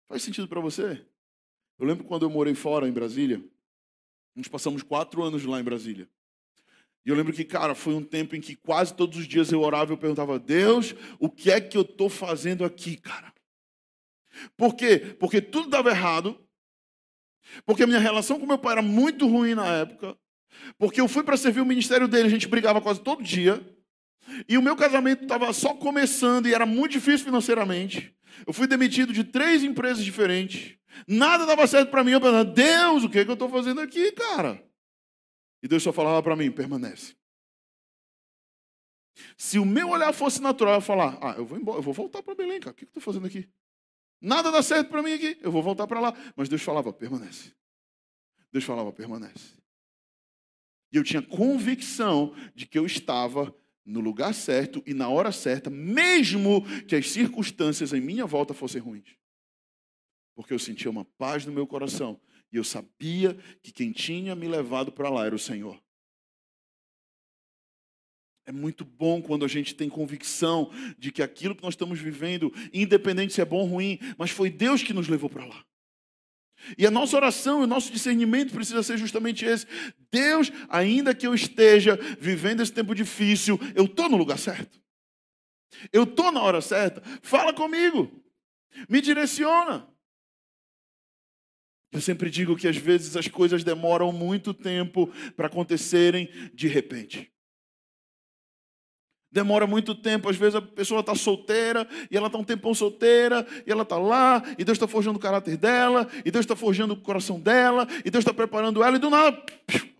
[0.09, 1.05] Faz sentido para você?
[1.79, 3.43] Eu lembro quando eu morei fora, em Brasília.
[4.35, 6.09] Nós passamos quatro anos lá em Brasília.
[7.05, 9.62] E eu lembro que, cara, foi um tempo em que quase todos os dias eu
[9.62, 13.33] orava e eu perguntava, Deus, o que é que eu estou fazendo aqui, cara?
[14.57, 15.16] Por quê?
[15.19, 16.38] Porque tudo dava errado,
[17.64, 20.16] porque a minha relação com meu pai era muito ruim na época.
[20.79, 23.61] Porque eu fui para servir o ministério dele, a gente brigava quase todo dia.
[24.49, 28.14] E o meu casamento estava só começando e era muito difícil financeiramente.
[28.47, 30.77] Eu fui demitido de três empresas diferentes.
[31.07, 32.12] Nada dava certo para mim.
[32.12, 34.62] Eu pensava, Deus, o que, é que eu estou fazendo aqui, cara?
[35.62, 37.14] E Deus só falava para mim, permanece.
[39.37, 42.23] Se o meu olhar fosse natural, eu falar, ah, eu vou embora, eu vou voltar
[42.23, 42.73] para Belém, cara.
[42.73, 43.49] O que eu estou fazendo aqui?
[44.21, 46.14] Nada dá certo para mim aqui, eu vou voltar para lá.
[46.37, 47.53] Mas Deus falava, permanece.
[48.53, 49.59] Deus falava, permanece.
[50.93, 53.55] E eu tinha convicção de que eu estava
[53.90, 58.81] no lugar certo e na hora certa, mesmo que as circunstâncias em minha volta fossem
[58.81, 59.16] ruins.
[60.35, 62.20] Porque eu sentia uma paz no meu coração
[62.53, 65.81] e eu sabia que quem tinha me levado para lá era o Senhor.
[68.46, 72.53] É muito bom quando a gente tem convicção de que aquilo que nós estamos vivendo,
[72.72, 75.64] independente se é bom ou ruim, mas foi Deus que nos levou para lá.
[76.77, 79.66] E a nossa oração, o nosso discernimento precisa ser justamente esse.
[80.11, 84.81] Deus, ainda que eu esteja vivendo esse tempo difícil, eu estou no lugar certo.
[85.92, 87.03] Eu estou na hora certa.
[87.23, 88.11] Fala comigo.
[88.88, 89.88] Me direciona.
[91.92, 97.33] Eu sempre digo que às vezes as coisas demoram muito tempo para acontecerem de repente.
[99.33, 103.47] Demora muito tempo, às vezes a pessoa está solteira, e ela está um tempão solteira,
[103.64, 106.95] e ela está lá, e Deus está forjando o caráter dela, e Deus está forjando
[106.95, 109.40] o coração dela, e Deus está preparando ela, e do nada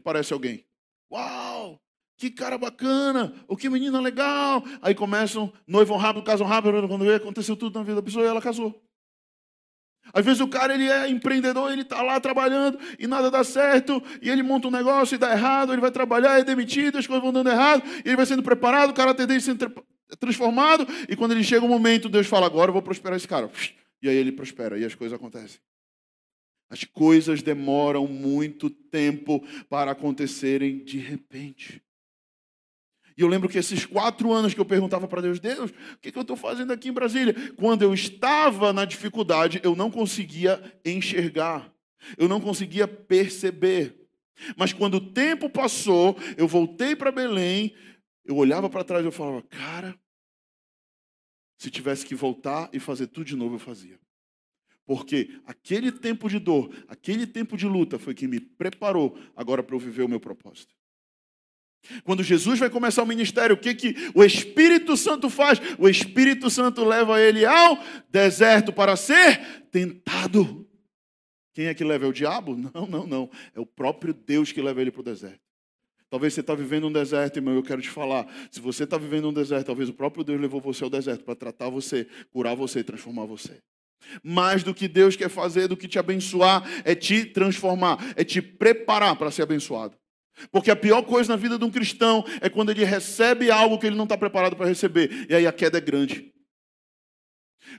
[0.01, 0.64] aparece alguém.
[1.12, 1.81] Uau!
[2.16, 3.33] Que cara bacana!
[3.47, 4.64] O que menina legal!
[4.83, 8.29] Aí começam, noivam rápido, casam rápido, quando vê, aconteceu tudo na vida da pessoa e
[8.29, 8.83] ela casou.
[10.12, 14.03] Às vezes o cara ele é empreendedor, ele está lá trabalhando e nada dá certo,
[14.20, 17.23] e ele monta um negócio e dá errado, ele vai trabalhar, é demitido, as coisas
[17.23, 19.73] vão dando errado, e ele vai sendo preparado, o cara dele sendo
[20.18, 23.29] transformado, e quando ele chega o um momento, Deus fala: agora eu vou prosperar esse
[23.29, 23.51] cara.
[24.03, 25.61] E aí ele prospera, e as coisas acontecem.
[26.68, 31.83] As coisas demoram muito tempo para acontecerem de repente.
[33.20, 36.11] E eu lembro que esses quatro anos que eu perguntava para Deus, Deus, o que,
[36.11, 37.35] que eu estou fazendo aqui em Brasília?
[37.52, 41.70] Quando eu estava na dificuldade, eu não conseguia enxergar,
[42.16, 44.09] eu não conseguia perceber.
[44.56, 47.74] Mas quando o tempo passou, eu voltei para Belém,
[48.24, 49.94] eu olhava para trás e eu falava, cara,
[51.59, 54.00] se tivesse que voltar e fazer tudo de novo, eu fazia.
[54.87, 59.76] Porque aquele tempo de dor, aquele tempo de luta foi que me preparou agora para
[59.76, 60.80] eu viver o meu propósito.
[62.05, 65.61] Quando Jesus vai começar o ministério, o que, que o Espírito Santo faz?
[65.79, 67.79] O Espírito Santo leva ele ao
[68.11, 70.69] deserto para ser tentado.
[71.53, 72.05] Quem é que leva?
[72.05, 72.57] É o diabo?
[72.73, 73.31] Não, não, não.
[73.55, 75.40] É o próprio Deus que leva ele para o deserto.
[76.09, 78.27] Talvez você está vivendo um deserto, irmão, eu quero te falar.
[78.51, 81.37] Se você está vivendo um deserto, talvez o próprio Deus levou você ao deserto para
[81.37, 83.62] tratar você, curar você transformar você.
[84.23, 88.43] Mais do que Deus quer fazer, do que te abençoar, é te transformar, é te
[88.43, 89.97] preparar para ser abençoado.
[90.51, 93.87] Porque a pior coisa na vida de um cristão é quando ele recebe algo que
[93.87, 95.27] ele não está preparado para receber.
[95.29, 96.33] E aí a queda é grande.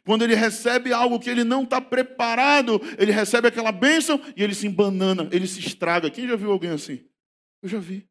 [0.04, 4.56] Quando ele recebe algo que ele não está preparado, ele recebe aquela bênção e ele
[4.56, 6.10] se embanana, ele se estraga.
[6.10, 7.06] Quem já viu alguém assim?
[7.62, 8.08] Eu já vi.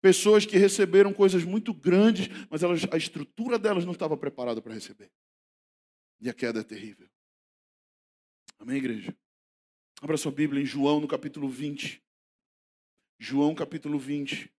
[0.00, 4.72] Pessoas que receberam coisas muito grandes, mas elas, a estrutura delas não estava preparada para
[4.72, 5.10] receber.
[6.20, 7.08] E a queda é terrível.
[8.58, 9.14] Amém, igreja?
[10.00, 12.02] Abra sua Bíblia em João, no capítulo 20.
[13.22, 14.50] João capítulo 20,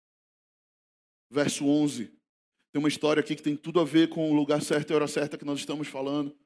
[1.32, 2.16] verso 11.
[2.72, 4.98] Tem uma história aqui que tem tudo a ver com o lugar certo e a
[4.98, 6.38] hora certa que nós estamos falando.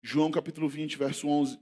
[0.00, 1.58] João capítulo 20, verso 11.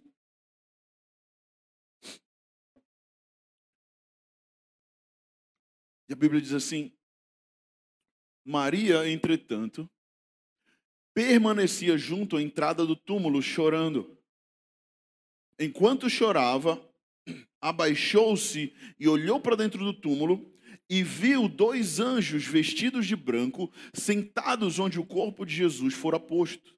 [6.11, 6.95] E a Bíblia diz assim:
[8.45, 9.91] Maria, entretanto,
[11.15, 14.23] permanecia junto à entrada do túmulo chorando.
[15.59, 16.92] Enquanto chorava,
[17.63, 20.53] abaixou-se e olhou para dentro do túmulo
[20.91, 26.77] e viu dois anjos vestidos de branco sentados onde o corpo de Jesus fora posto,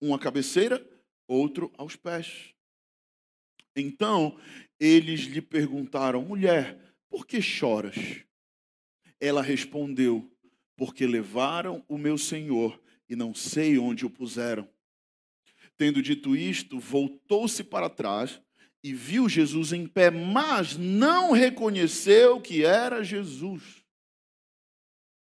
[0.00, 0.86] um à cabeceira,
[1.26, 2.54] outro aos pés.
[3.74, 4.38] Então
[4.78, 8.22] eles lhe perguntaram: mulher, por que choras?
[9.18, 10.30] Ela respondeu:
[10.76, 14.68] porque levaram o meu senhor e não sei onde o puseram.
[15.78, 18.40] Tendo dito isto, voltou-se para trás
[18.82, 23.84] e viu Jesus em pé, mas não reconheceu que era Jesus.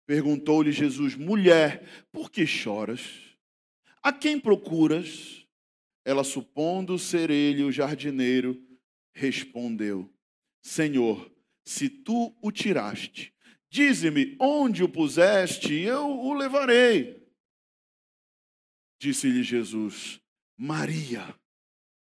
[0.06, 3.00] Perguntou-lhe Jesus: Mulher, por que choras?
[4.02, 5.46] A quem procuras?
[6.04, 8.58] Ela, supondo ser ele o jardineiro,
[9.14, 10.10] respondeu:
[10.62, 11.30] Senhor,
[11.64, 13.34] se tu o tiraste,
[13.70, 17.26] dize-me onde o puseste, e eu o levarei.
[18.98, 20.20] Disse-lhe Jesus:
[20.56, 21.34] Maria.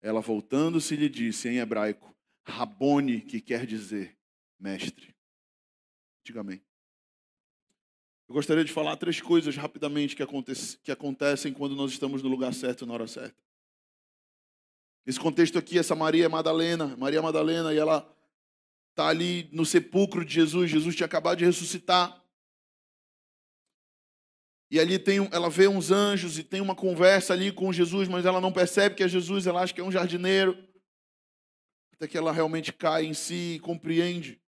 [0.02, 4.18] Ela voltando-se lhe disse em hebraico, Rabone, que quer dizer
[4.58, 5.14] mestre.
[6.24, 6.60] Diga amém.
[8.28, 12.28] Eu gostaria de falar três coisas rapidamente que, acontece, que acontecem quando nós estamos no
[12.28, 13.36] lugar certo na hora certa.
[15.04, 18.08] Esse contexto aqui, essa Maria Madalena, Maria Madalena, e ela
[18.90, 20.70] está ali no sepulcro de Jesus.
[20.70, 22.21] Jesus tinha acabado de ressuscitar.
[24.72, 28.24] E ali tem, ela vê uns anjos e tem uma conversa ali com Jesus, mas
[28.24, 30.56] ela não percebe que é Jesus, ela acha que é um jardineiro.
[31.92, 34.40] Até que ela realmente cai em si e compreende.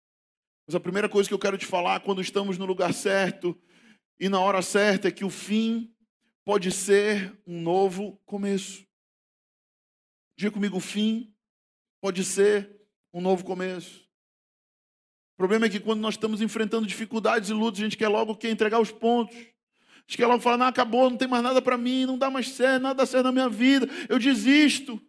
[0.65, 3.61] Mas a primeira coisa que eu quero te falar quando estamos no lugar certo
[4.21, 5.93] e na hora certa é que o fim
[6.45, 8.87] pode ser um novo começo.
[10.39, 11.35] Diga comigo, o fim
[12.01, 12.81] pode ser
[13.13, 14.09] um novo começo.
[15.35, 18.37] O problema é que quando nós estamos enfrentando dificuldades e lutas, a gente quer logo
[18.37, 19.53] quer entregar os pontos.
[20.07, 22.51] Acho que ela fala, não, acabou, não tem mais nada para mim, não dá mais
[22.51, 25.01] certo, nada dá certo na minha vida, eu desisto.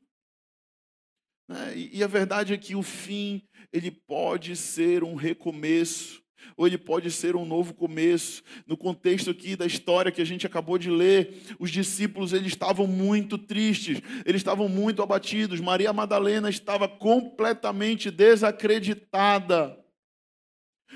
[1.48, 1.90] Né?
[1.94, 6.24] E a verdade é que o fim, ele pode ser um recomeço,
[6.56, 8.44] ou ele pode ser um novo começo.
[8.68, 12.88] No contexto aqui da história que a gente acabou de ler, os discípulos eles estavam
[12.88, 15.60] muito tristes, eles estavam muito abatidos.
[15.60, 19.83] Maria Madalena estava completamente desacreditada.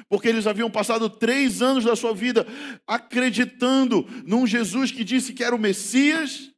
[0.09, 2.45] Porque eles haviam passado três anos da sua vida
[2.85, 6.51] acreditando num Jesus que disse que era o Messias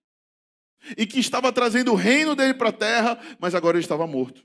[0.98, 4.44] e que estava trazendo o reino dele para a terra, mas agora ele estava morto.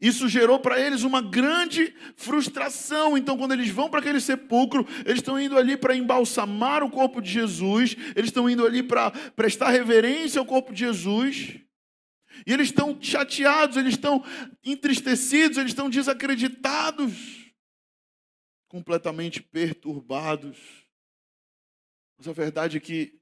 [0.00, 3.16] Isso gerou para eles uma grande frustração.
[3.16, 7.20] Então, quando eles vão para aquele sepulcro, eles estão indo ali para embalsamar o corpo
[7.20, 11.58] de Jesus, eles estão indo ali para prestar reverência ao corpo de Jesus.
[12.46, 14.24] E eles estão chateados, eles estão
[14.64, 17.52] entristecidos, eles estão desacreditados,
[18.68, 20.58] completamente perturbados.
[22.18, 23.18] Mas a verdade é que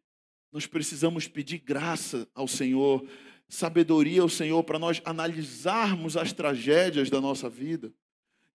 [0.52, 3.06] nós precisamos pedir graça ao Senhor,
[3.48, 7.92] sabedoria ao Senhor, para nós analisarmos as tragédias da nossa vida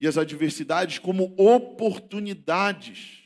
[0.01, 3.23] e as adversidades como oportunidades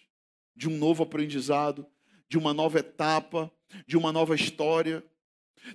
[0.55, 1.87] de um novo aprendizado,
[2.29, 3.51] de uma nova etapa,
[3.85, 5.03] de uma nova história.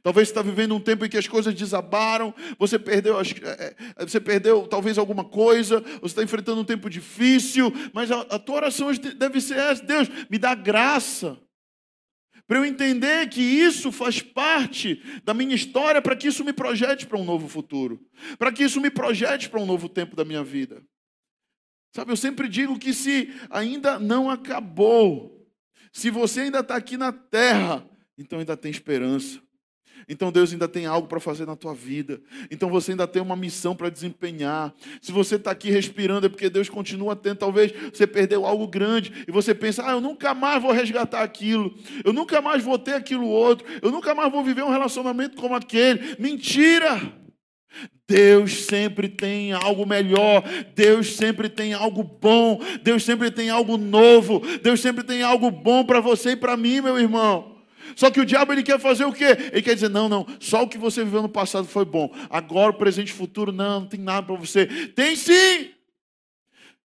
[0.03, 3.77] Talvez você está vivendo um tempo em que as coisas desabaram, você perdeu, as, é,
[3.97, 8.39] é, você perdeu talvez alguma coisa, você está enfrentando um tempo difícil, mas a, a
[8.39, 11.39] tua oração deve ser essa: Deus, me dá graça,
[12.47, 17.07] para eu entender que isso faz parte da minha história, para que isso me projete
[17.07, 18.01] para um novo futuro,
[18.39, 20.83] para que isso me projete para um novo tempo da minha vida.
[21.95, 25.47] Sabe, eu sempre digo que se ainda não acabou,
[25.93, 29.41] se você ainda está aqui na terra, então ainda tem esperança.
[30.09, 32.21] Então Deus ainda tem algo para fazer na tua vida.
[32.51, 34.75] Então você ainda tem uma missão para desempenhar.
[35.01, 37.37] Se você está aqui respirando é porque Deus continua tendo.
[37.37, 41.75] Talvez você perdeu algo grande e você pensa: ah, eu nunca mais vou resgatar aquilo.
[42.05, 43.67] Eu nunca mais vou ter aquilo outro.
[43.81, 46.17] Eu nunca mais vou viver um relacionamento como aquele.
[46.19, 47.23] Mentira!
[48.07, 54.43] Deus sempre tem algo melhor, Deus sempre tem algo bom, Deus sempre tem algo novo,
[54.63, 57.52] Deus sempre tem algo bom para você e para mim, meu irmão.
[57.97, 59.37] Só que o diabo ele quer fazer o quê?
[59.53, 62.11] Ele quer dizer: não, não, só o que você viveu no passado foi bom.
[62.31, 64.67] Agora o presente e futuro, não, não tem nada para você.
[64.89, 65.71] Tem sim!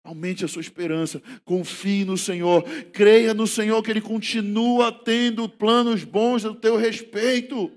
[0.05, 6.03] Aumente a sua esperança, confie no Senhor, creia no Senhor que Ele continua tendo planos
[6.05, 7.71] bons a teu respeito.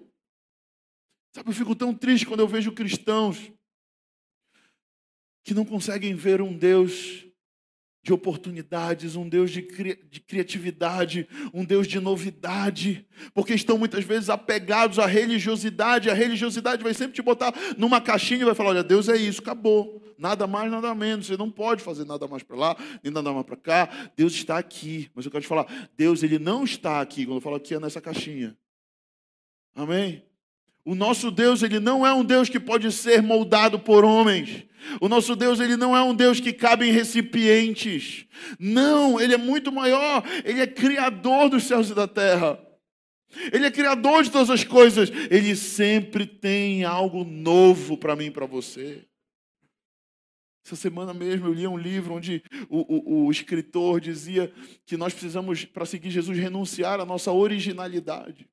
[1.36, 3.52] Sabe, eu fico tão triste quando eu vejo cristãos
[5.44, 7.26] que não conseguem ver um Deus
[8.04, 14.04] de oportunidades, um Deus de, cri de, criatividade, um Deus de novidade, porque estão muitas
[14.04, 16.10] vezes apegados à religiosidade.
[16.10, 19.42] A religiosidade vai sempre te botar numa caixinha e vai falar: olha, Deus é isso,
[19.42, 21.28] acabou, nada mais, nada menos.
[21.28, 24.12] Você não pode fazer nada mais para lá, nem nada mais para cá.
[24.16, 27.26] Deus está aqui, mas eu quero te falar: Deus ele não está aqui.
[27.26, 28.58] Quando eu falo aqui é nessa caixinha.
[29.76, 30.31] Amém?
[30.84, 34.66] O nosso Deus, ele não é um Deus que pode ser moldado por homens.
[35.00, 38.26] O nosso Deus, ele não é um Deus que cabe em recipientes.
[38.60, 40.24] Não, ele é muito maior.
[40.44, 42.60] Ele é criador dos céus e da terra.
[43.54, 45.12] Ele é criador de todas as coisas.
[45.30, 49.06] Ele sempre tem algo novo para mim e para você.
[50.66, 54.54] Essa semana mesmo eu li um livro onde o, o, o escritor dizia
[54.86, 58.48] que nós precisamos, para seguir Jesus, renunciar à nossa originalidade.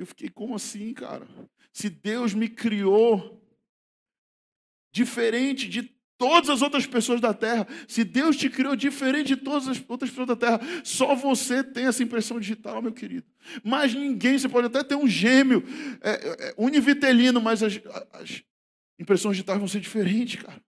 [0.00, 1.28] Eu fiquei, como assim, cara?
[1.74, 3.38] Se Deus me criou
[4.90, 5.82] diferente de
[6.16, 10.08] todas as outras pessoas da terra, se Deus te criou diferente de todas as outras
[10.08, 13.26] pessoas da terra, só você tem essa impressão digital, meu querido.
[13.62, 15.62] Mas ninguém, você pode até ter um gêmeo
[16.00, 17.78] é, é, é univitelino, mas as,
[18.14, 18.42] as
[18.98, 20.62] impressões digitais vão ser diferentes, cara.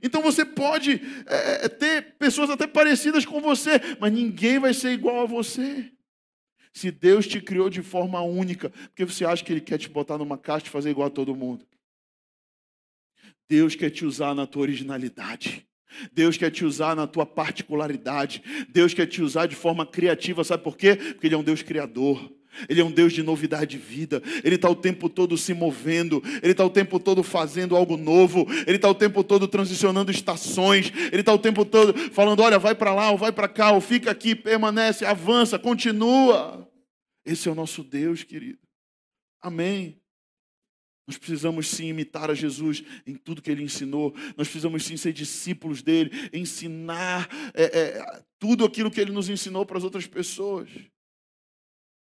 [0.00, 4.92] Então você pode é, é, ter pessoas até parecidas com você, mas ninguém vai ser
[4.92, 5.90] igual a você.
[6.74, 10.18] Se Deus te criou de forma única, porque você acha que Ele quer te botar
[10.18, 11.64] numa caixa e fazer igual a todo mundo?
[13.48, 15.66] Deus quer te usar na tua originalidade.
[16.12, 18.42] Deus quer te usar na tua particularidade.
[18.68, 20.96] Deus quer te usar de forma criativa, sabe por quê?
[20.96, 22.32] Porque Ele é um Deus criador.
[22.68, 24.22] Ele é um Deus de novidade de vida.
[24.42, 26.22] Ele está o tempo todo se movendo.
[26.42, 28.46] Ele está o tempo todo fazendo algo novo.
[28.66, 30.92] Ele está o tempo todo transicionando estações.
[31.12, 33.80] Ele está o tempo todo falando: olha, vai para lá, ou vai para cá, ou
[33.80, 36.68] fica aqui, permanece, avança, continua.
[37.24, 38.58] Esse é o nosso Deus, querido.
[39.40, 40.00] Amém.
[41.06, 44.14] Nós precisamos sim imitar a Jesus em tudo que ele ensinou.
[44.36, 49.66] Nós precisamos sim ser discípulos dele, ensinar é, é, tudo aquilo que ele nos ensinou
[49.66, 50.70] para as outras pessoas.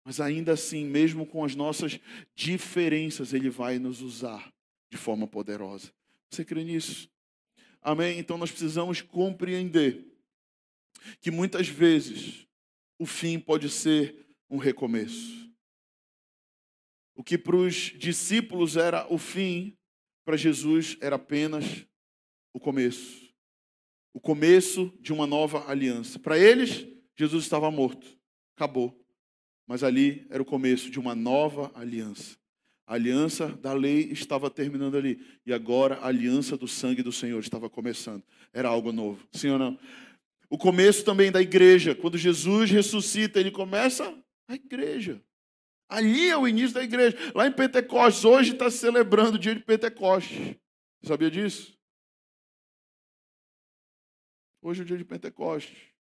[0.03, 1.99] Mas ainda assim, mesmo com as nossas
[2.35, 4.51] diferenças, Ele vai nos usar
[4.91, 5.91] de forma poderosa.
[6.29, 7.09] Você crê nisso?
[7.81, 8.19] Amém?
[8.19, 10.05] Então nós precisamos compreender
[11.21, 12.47] que muitas vezes
[12.99, 15.51] o fim pode ser um recomeço.
[17.15, 19.77] O que para os discípulos era o fim,
[20.25, 21.85] para Jesus era apenas
[22.53, 23.31] o começo.
[24.13, 26.19] O começo de uma nova aliança.
[26.19, 26.87] Para eles,
[27.17, 28.17] Jesus estava morto.
[28.55, 29.02] Acabou.
[29.67, 32.37] Mas ali era o começo de uma nova aliança.
[32.85, 35.25] A aliança da lei estava terminando ali.
[35.45, 38.23] E agora a aliança do sangue do Senhor estava começando.
[38.51, 39.25] Era algo novo.
[39.31, 39.79] Sim ou não?
[40.49, 41.95] O começo também da igreja.
[41.95, 44.13] Quando Jesus ressuscita, ele começa
[44.47, 45.21] a igreja.
[45.87, 47.17] Ali é o início da igreja.
[47.33, 50.37] Lá em Pentecostes, hoje está celebrando o dia de Pentecostes.
[51.01, 51.77] Você sabia disso?
[54.61, 55.92] Hoje é o dia de Pentecostes.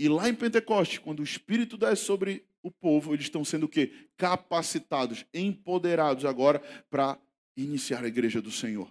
[0.00, 3.68] E lá em Pentecostes, quando o Espírito desce sobre o povo, eles estão sendo o
[3.68, 3.92] quê?
[4.16, 7.18] Capacitados, empoderados agora para
[7.54, 8.90] iniciar a igreja do Senhor.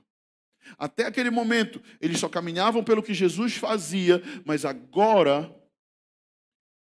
[0.78, 5.52] Até aquele momento, eles só caminhavam pelo que Jesus fazia, mas agora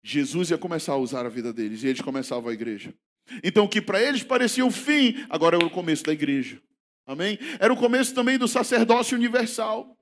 [0.05, 2.93] Jesus ia começar a usar a vida deles e eles começavam a igreja.
[3.43, 6.61] Então, o que para eles parecia o fim, agora era o começo da igreja.
[7.07, 7.39] Amém?
[7.59, 9.98] Era o começo também do sacerdócio universal.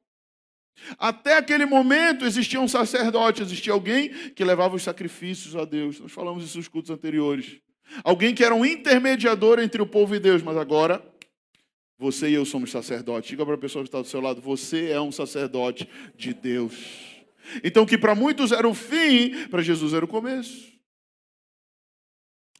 [0.98, 5.98] Até aquele momento existia um sacerdote, existia alguém que levava os sacrifícios a Deus.
[6.00, 7.60] Nós falamos isso nos cultos anteriores.
[8.04, 11.02] Alguém que era um intermediador entre o povo e Deus, mas agora
[11.98, 13.30] você e eu somos sacerdotes.
[13.30, 16.74] Diga para a pessoa que está do seu lado: você é um sacerdote de Deus.
[17.62, 20.75] Então, que para muitos era o fim, para Jesus era o começo.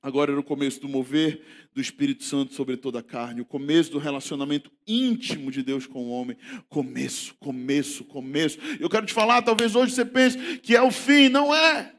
[0.07, 1.43] Agora era o começo do mover
[1.75, 5.99] do Espírito Santo sobre toda a carne, o começo do relacionamento íntimo de Deus com
[6.05, 6.37] o homem.
[6.69, 8.57] Começo, começo, começo.
[8.79, 11.93] Eu quero te falar, talvez hoje você pense que é o fim, não é.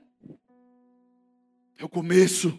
[1.78, 2.58] É o começo.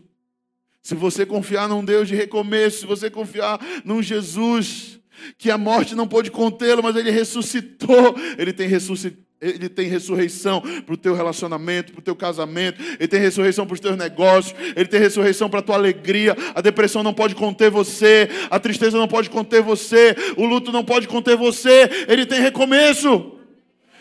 [0.82, 5.00] Se você confiar num Deus de recomeço, se você confiar num Jesus
[5.38, 10.60] que a morte não pôde contê-lo, mas ele ressuscitou, ele tem ressuscitado ele tem ressurreição
[10.60, 14.54] para o teu relacionamento, para o teu casamento, ele tem ressurreição para os teus negócios,
[14.74, 16.36] ele tem ressurreição para a tua alegria.
[16.54, 20.84] A depressão não pode conter você, a tristeza não pode conter você, o luto não
[20.84, 21.88] pode conter você.
[22.08, 23.38] Ele tem recomeço,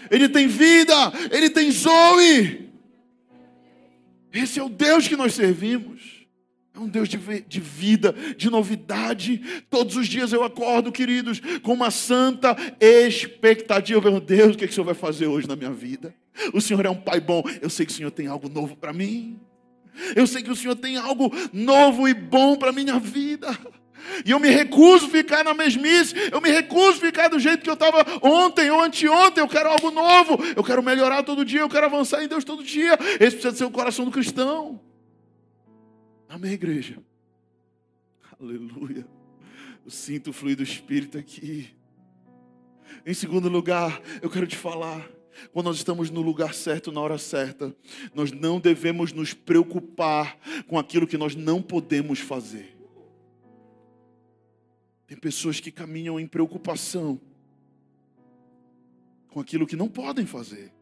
[0.10, 0.96] ele tem vida,
[1.32, 2.72] ele tem Zoe.
[4.34, 6.17] Esse é o Deus que nós servimos.
[6.78, 9.42] É um Deus de, de, vida, de novidade.
[9.68, 14.12] Todos os dias eu acordo, queridos, com uma santa expectativa.
[14.12, 16.14] Meu Deus, o que, é que o Senhor vai fazer hoje na minha vida?
[16.54, 17.42] O Senhor é um Pai bom.
[17.64, 19.40] Eu sei que o Senhor tem algo novo para mim.
[20.16, 23.58] Eu sei que o Senhor tem algo novo e bom para a minha vida.
[24.24, 26.14] E eu me recuso a ficar na mesmice.
[26.32, 29.44] Eu me recuso a ficar do jeito que eu estava ontem ou anteontem.
[29.44, 30.38] Eu quero algo novo.
[30.56, 31.62] Eu quero melhorar todo dia.
[31.62, 33.00] Eu quero avançar em Deus todo dia.
[33.20, 34.80] Esse precisa ser o coração do cristão.
[36.30, 37.02] Amém, igreja?
[38.40, 39.08] Aleluia.
[39.84, 41.74] Eu sinto o fluir do Espírito aqui.
[43.06, 45.10] Em segundo lugar, eu quero te falar
[45.52, 47.76] quando nós estamos no lugar certo, na hora certa,
[48.14, 52.76] nós não devemos nos preocupar com aquilo que nós não podemos fazer.
[55.06, 57.22] Tem pessoas que caminham em preocupação
[59.30, 60.74] com aquilo que não podem fazer.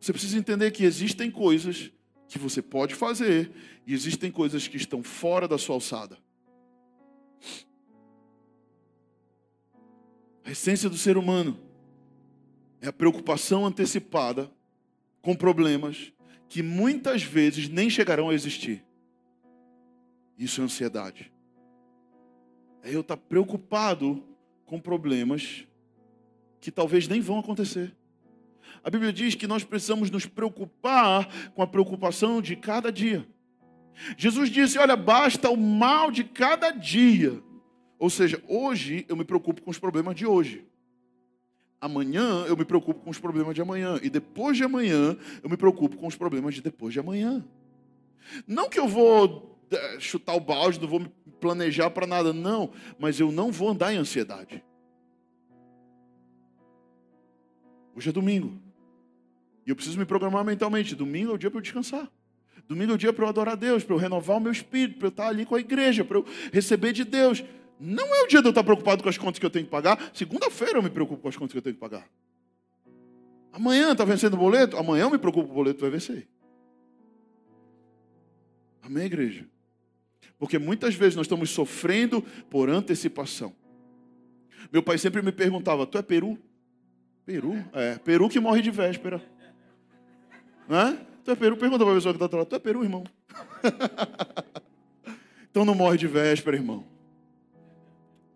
[0.00, 1.92] Você precisa entender que existem coisas
[2.30, 3.50] que você pode fazer
[3.84, 6.16] e existem coisas que estão fora da sua alçada.
[10.44, 11.58] A essência do ser humano
[12.80, 14.48] é a preocupação antecipada
[15.20, 16.12] com problemas
[16.48, 18.84] que muitas vezes nem chegarão a existir.
[20.38, 21.32] Isso é ansiedade.
[22.82, 24.24] É eu estar preocupado
[24.64, 25.66] com problemas
[26.60, 27.92] que talvez nem vão acontecer.
[28.82, 33.26] A Bíblia diz que nós precisamos nos preocupar com a preocupação de cada dia.
[34.16, 37.42] Jesus disse: Olha, basta o mal de cada dia.
[37.98, 40.64] Ou seja, hoje eu me preocupo com os problemas de hoje.
[41.80, 43.98] Amanhã eu me preocupo com os problemas de amanhã.
[44.02, 47.44] E depois de amanhã eu me preocupo com os problemas de depois de amanhã.
[48.46, 51.10] Não que eu vou eh, chutar o balde, não vou me
[51.40, 52.70] planejar para nada, não.
[52.98, 54.62] Mas eu não vou andar em ansiedade.
[57.94, 58.60] Hoje é domingo.
[59.66, 60.94] E eu preciso me programar mentalmente.
[60.94, 62.10] Domingo é o dia para eu descansar.
[62.68, 64.98] Domingo é o dia para eu adorar a Deus, para eu renovar o meu espírito,
[64.98, 67.42] para eu estar ali com a igreja, para eu receber de Deus.
[67.78, 69.70] Não é o dia de eu estar preocupado com as contas que eu tenho que
[69.70, 70.10] pagar.
[70.14, 72.08] Segunda-feira eu me preocupo com as contas que eu tenho que pagar.
[73.52, 74.76] Amanhã está vencendo o boleto?
[74.76, 76.28] Amanhã eu me preocupo com o boleto vai vencer.
[78.82, 79.46] Amém, igreja?
[80.38, 83.54] Porque muitas vezes nós estamos sofrendo por antecipação.
[84.72, 86.38] Meu pai sempre me perguntava: Tu é peru?
[87.30, 87.64] Peru?
[87.72, 89.22] É, peru que morre de véspera.
[90.68, 90.98] Né?
[91.24, 91.56] Tu é peru?
[91.56, 93.04] Pergunta para pessoa que está lá: Tu é peru, irmão?
[95.48, 96.84] então não morre de véspera, irmão.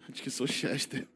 [0.08, 1.08] Acho que sou Chester.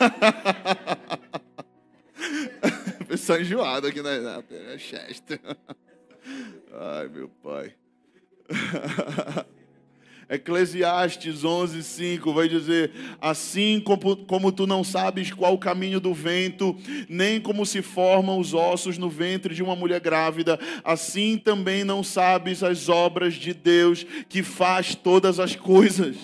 [3.06, 5.38] Pessoal enjoado aqui na é Chester.
[6.72, 7.74] Ai, meu pai.
[10.32, 16.14] Eclesiastes 11, 5 vai dizer: Assim como, como tu não sabes qual o caminho do
[16.14, 16.74] vento,
[17.06, 22.02] nem como se formam os ossos no ventre de uma mulher grávida, assim também não
[22.02, 26.16] sabes as obras de Deus que faz todas as coisas.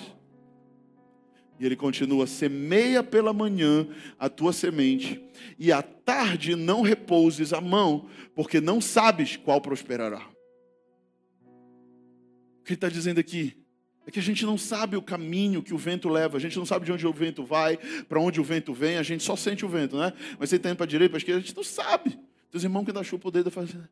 [1.61, 3.87] E ele continua: semeia pela manhã
[4.19, 5.23] a tua semente,
[5.59, 10.27] e à tarde não repouses a mão, porque não sabes qual prosperará.
[12.59, 13.68] O que ele está dizendo aqui?
[14.09, 16.65] É que a gente não sabe o caminho que o vento leva, a gente não
[16.65, 17.77] sabe de onde o vento vai,
[18.09, 20.15] para onde o vento vem, a gente só sente o vento, né?
[20.39, 22.19] Mas você está indo para a direita, para a esquerda, a gente não sabe.
[22.51, 23.87] Teus irmãos que dá chupa o dedo fazendo.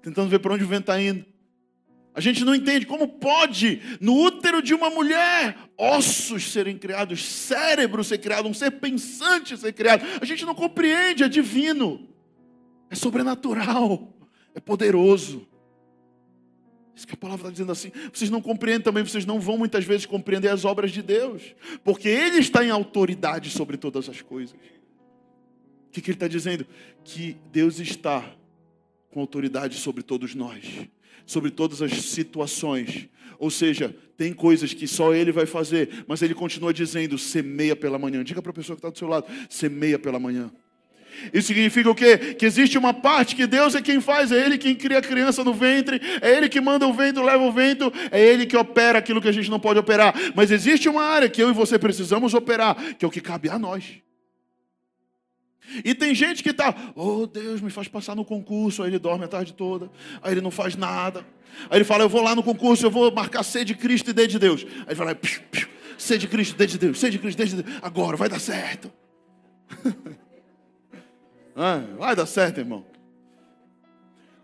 [0.00, 1.26] Tentando ver para onde o vento está indo.
[2.14, 8.02] A gente não entende como pode, no útero de uma mulher, ossos serem criados, cérebro
[8.02, 10.06] ser criado, um ser pensante ser criado.
[10.22, 12.08] A gente não compreende, é divino,
[12.88, 14.10] é sobrenatural,
[14.54, 15.46] é poderoso.
[16.94, 17.90] Isso que a palavra está dizendo assim.
[18.12, 22.08] Vocês não compreendem também, vocês não vão muitas vezes compreender as obras de Deus, porque
[22.08, 24.56] Ele está em autoridade sobre todas as coisas.
[24.56, 26.66] O que, que Ele está dizendo?
[27.02, 28.24] Que Deus está
[29.10, 30.88] com autoridade sobre todos nós
[31.26, 33.08] sobre todas as situações.
[33.38, 37.98] Ou seja, tem coisas que só Ele vai fazer, mas Ele continua dizendo: semeia pela
[37.98, 38.22] manhã.
[38.22, 40.52] Diga para a pessoa que está do seu lado: semeia pela manhã.
[41.32, 42.34] Isso significa o quê?
[42.34, 45.42] Que existe uma parte que Deus é quem faz, é Ele quem cria a criança
[45.44, 48.98] no ventre, é Ele que manda o vento, leva o vento, é Ele que opera
[48.98, 50.14] aquilo que a gente não pode operar.
[50.34, 53.48] Mas existe uma área que eu e você precisamos operar, que é o que cabe
[53.48, 53.84] a nós.
[55.84, 59.24] E tem gente que está, oh Deus, me faz passar no concurso, aí ele dorme
[59.24, 59.90] a tarde toda,
[60.22, 61.24] aí ele não faz nada.
[61.70, 64.12] Aí ele fala, eu vou lá no concurso, eu vou marcar C de Cristo e
[64.12, 64.64] D de Deus.
[64.64, 67.44] Aí ele fala, piu, piu, C de Cristo, D de Deus, C de Cristo, D
[67.46, 67.78] de Deus.
[67.80, 68.92] Agora, vai dar certo.
[71.98, 72.84] vai dar certo, irmão.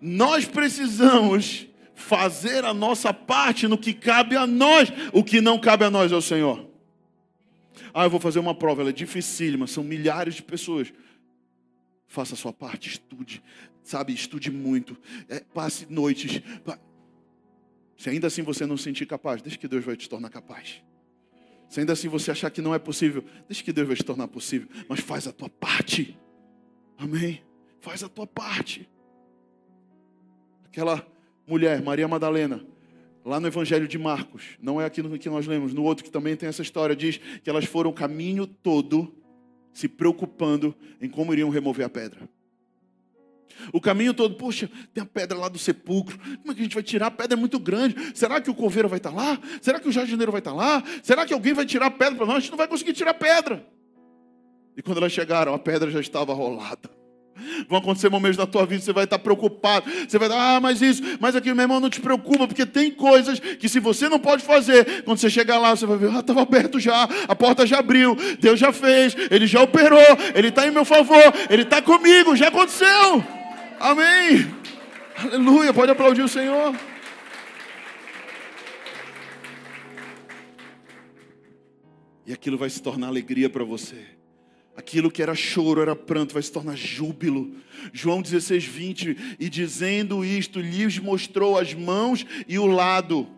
[0.01, 4.91] Nós precisamos fazer a nossa parte no que cabe a nós.
[5.13, 6.69] O que não cabe a nós é o Senhor.
[7.93, 10.93] Ah, eu vou fazer uma prova, ela é dificílima, são milhares de pessoas.
[12.07, 13.43] Faça a sua parte, estude,
[13.83, 14.13] sabe?
[14.13, 14.97] Estude muito,
[15.29, 16.41] é, passe noites.
[17.97, 20.83] Se ainda assim você não se sentir capaz, deixa que Deus vai te tornar capaz.
[21.69, 24.27] Se ainda assim você achar que não é possível, deixa que Deus vai te tornar
[24.27, 24.69] possível.
[24.89, 26.19] Mas faz a tua parte.
[27.01, 27.43] Amém?
[27.81, 28.87] Faz a tua parte.
[30.67, 31.05] Aquela
[31.47, 32.63] mulher, Maria Madalena,
[33.25, 36.11] lá no Evangelho de Marcos, não é aqui no que nós lemos, no outro que
[36.11, 39.17] também tem essa história, diz que elas foram o caminho todo
[39.73, 42.29] se preocupando em como iriam remover a pedra.
[43.73, 46.19] O caminho todo, poxa, tem a pedra lá do sepulcro.
[46.19, 47.07] Como é que a gente vai tirar?
[47.07, 47.97] A pedra é muito grande.
[48.15, 49.39] Será que o coveiro vai estar lá?
[49.63, 50.83] Será que o jardineiro vai estar lá?
[51.03, 52.37] Será que alguém vai tirar a pedra para nós?
[52.37, 53.67] A gente não vai conseguir tirar a pedra.
[54.81, 56.89] E quando elas chegaram, a pedra já estava rolada.
[57.69, 59.85] Vão acontecer momentos na tua vida, você vai estar preocupado.
[60.09, 62.91] Você vai dar, ah, mas isso, mas aquilo, meu irmão, não te preocupa, porque tem
[62.91, 66.21] coisas que se você não pode fazer, quando você chegar lá, você vai ver, ah,
[66.21, 70.01] estava aberto já, a porta já abriu, Deus já fez, Ele já operou,
[70.35, 73.23] Ele está em meu favor, Ele está comigo, já aconteceu.
[73.79, 74.51] Amém.
[75.15, 76.75] Aleluia, pode aplaudir o Senhor.
[82.25, 84.20] E aquilo vai se tornar alegria para você.
[84.81, 87.55] Aquilo que era choro, era pranto, vai se tornar júbilo.
[87.93, 89.37] João 16, 20.
[89.39, 93.29] E dizendo isto, lhes mostrou as mãos e o lado.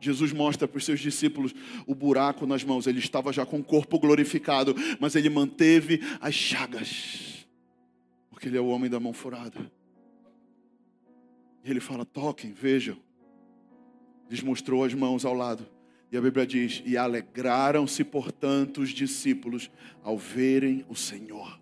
[0.00, 1.54] Jesus mostra para os seus discípulos
[1.86, 2.86] o buraco nas mãos.
[2.86, 7.46] Ele estava já com o corpo glorificado, mas ele manteve as chagas,
[8.30, 9.70] porque ele é o homem da mão furada.
[11.62, 12.96] E ele fala: toquem, vejam.
[14.30, 15.66] Lhes mostrou as mãos ao lado.
[16.10, 19.70] E a Bíblia diz: E alegraram-se, portanto, os discípulos
[20.02, 21.60] ao verem o Senhor.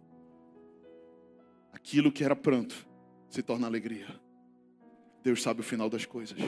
[1.72, 2.86] Aquilo que era pranto
[3.28, 4.06] se torna alegria.
[5.22, 6.38] Deus sabe o final das coisas.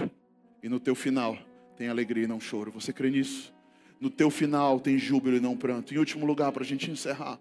[0.62, 1.38] E no teu final
[1.76, 2.70] tem alegria e não choro.
[2.72, 3.55] Você crê nisso?
[3.99, 5.94] No teu final tem júbilo e não pranto.
[5.94, 7.40] Em último lugar, para a gente encerrar.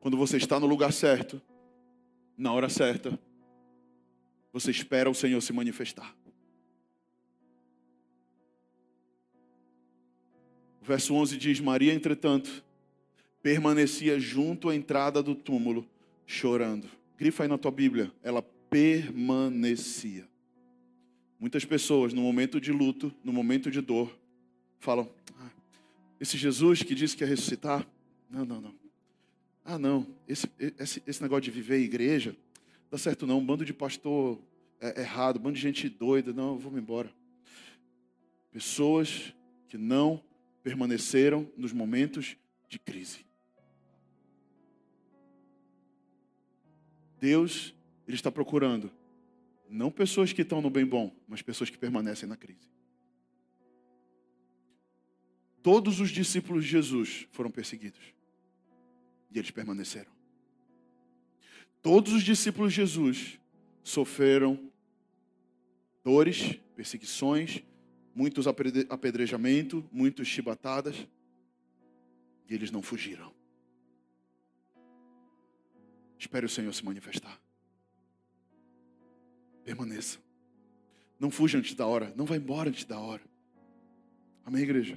[0.00, 1.40] Quando você está no lugar certo,
[2.36, 3.18] na hora certa,
[4.52, 6.14] você espera o Senhor se manifestar.
[10.84, 12.62] O verso 11 diz: Maria, entretanto,
[13.42, 15.88] permanecia junto à entrada do túmulo,
[16.26, 16.86] chorando.
[17.16, 18.12] Grifa aí na tua Bíblia.
[18.22, 20.28] Ela permanecia.
[21.40, 24.14] Muitas pessoas, no momento de luto, no momento de dor,
[24.78, 25.10] falam:
[25.40, 25.48] ah,
[26.20, 27.88] Esse Jesus que disse que ia ressuscitar?
[28.28, 28.74] Não, não, não.
[29.64, 30.06] Ah, não.
[30.28, 30.46] Esse,
[30.78, 32.36] esse, esse negócio de viver igreja,
[32.90, 33.38] dá certo não.
[33.38, 34.38] Um bando de pastor
[34.78, 36.30] é, errado, um bando de gente doida.
[36.30, 37.10] Não, eu vou me embora.
[38.52, 39.32] Pessoas
[39.66, 40.22] que não
[40.64, 42.36] permaneceram nos momentos
[42.68, 43.24] de crise.
[47.20, 47.74] Deus,
[48.08, 48.90] Ele está procurando
[49.68, 52.68] não pessoas que estão no bem bom, mas pessoas que permanecem na crise.
[55.62, 58.00] Todos os discípulos de Jesus foram perseguidos
[59.30, 60.12] e eles permaneceram.
[61.82, 63.38] Todos os discípulos de Jesus
[63.82, 64.70] sofreram
[66.02, 67.62] dores, perseguições,
[68.14, 71.06] muitos apedrejamentos, muitos chibatadas,
[72.48, 73.32] e eles não fugiram.
[76.18, 77.40] Espere o Senhor se manifestar.
[79.64, 80.18] Permaneça.
[81.18, 83.22] Não fuja antes da hora, não vá embora antes da hora.
[84.44, 84.96] Amém, igreja?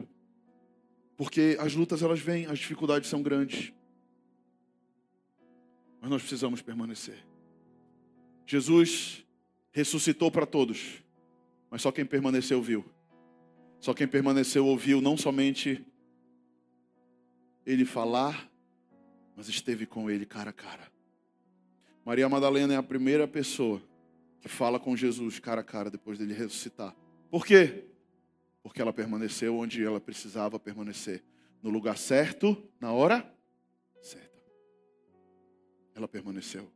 [1.15, 3.74] Porque as lutas elas vêm, as dificuldades são grandes.
[5.99, 7.26] Mas nós precisamos permanecer.
[8.45, 9.26] Jesus
[9.72, 11.03] ressuscitou para todos,
[11.70, 12.86] mas só quem permaneceu viu.
[13.80, 15.86] Só quem permaneceu ouviu não somente
[17.66, 18.50] ele falar,
[19.36, 20.92] mas esteve com ele cara a cara.
[22.06, 23.82] Maria Madalena é a primeira pessoa
[24.40, 26.96] que fala com Jesus cara a cara depois dele ressuscitar.
[27.30, 27.86] Por quê?
[28.64, 31.24] Porque ela permaneceu onde ela precisava permanecer,
[31.62, 33.30] no lugar certo, na hora
[34.02, 34.42] certa.
[35.94, 36.72] Ela permaneceu.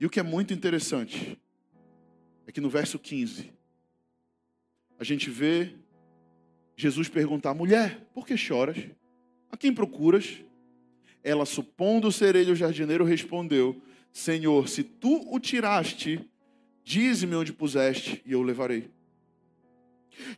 [0.00, 1.38] E o que é muito interessante
[2.46, 3.52] é que no verso 15
[4.98, 5.74] a gente vê
[6.76, 8.76] Jesus perguntar: mulher, por que choras?
[9.50, 10.42] A quem procuras?
[11.24, 13.80] Ela, supondo ser ele o jardineiro, respondeu:
[14.12, 16.20] Senhor, se tu o tiraste,
[16.84, 18.90] dize-me onde puseste e eu o levarei.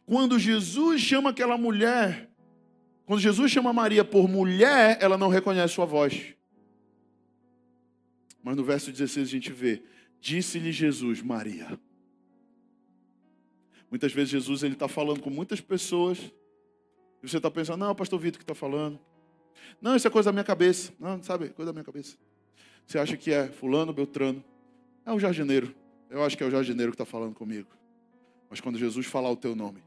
[0.06, 2.30] Quando Jesus chama aquela mulher,
[3.04, 6.34] quando Jesus chama Maria por mulher, ela não reconhece sua voz.
[8.42, 9.82] Mas no verso 16 a gente vê:
[10.20, 11.78] Disse-lhe Jesus, Maria.
[13.90, 16.18] Muitas vezes Jesus ele está falando com muitas pessoas
[17.22, 18.98] e você está pensando, não, é o pastor Vitor que está falando.
[19.80, 20.92] Não, isso é coisa da minha cabeça.
[20.98, 22.16] Não, sabe, coisa da minha cabeça.
[22.86, 24.42] Você acha que é fulano, beltrano.
[25.04, 25.74] É o jardineiro.
[26.10, 27.68] Eu acho que é o jardineiro que está falando comigo.
[28.48, 29.82] Mas quando Jesus falar o teu nome,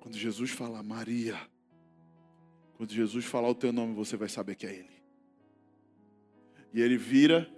[0.00, 1.38] quando Jesus falar Maria,
[2.76, 4.98] quando Jesus falar o teu nome, você vai saber que é Ele.
[6.72, 7.48] E ele vira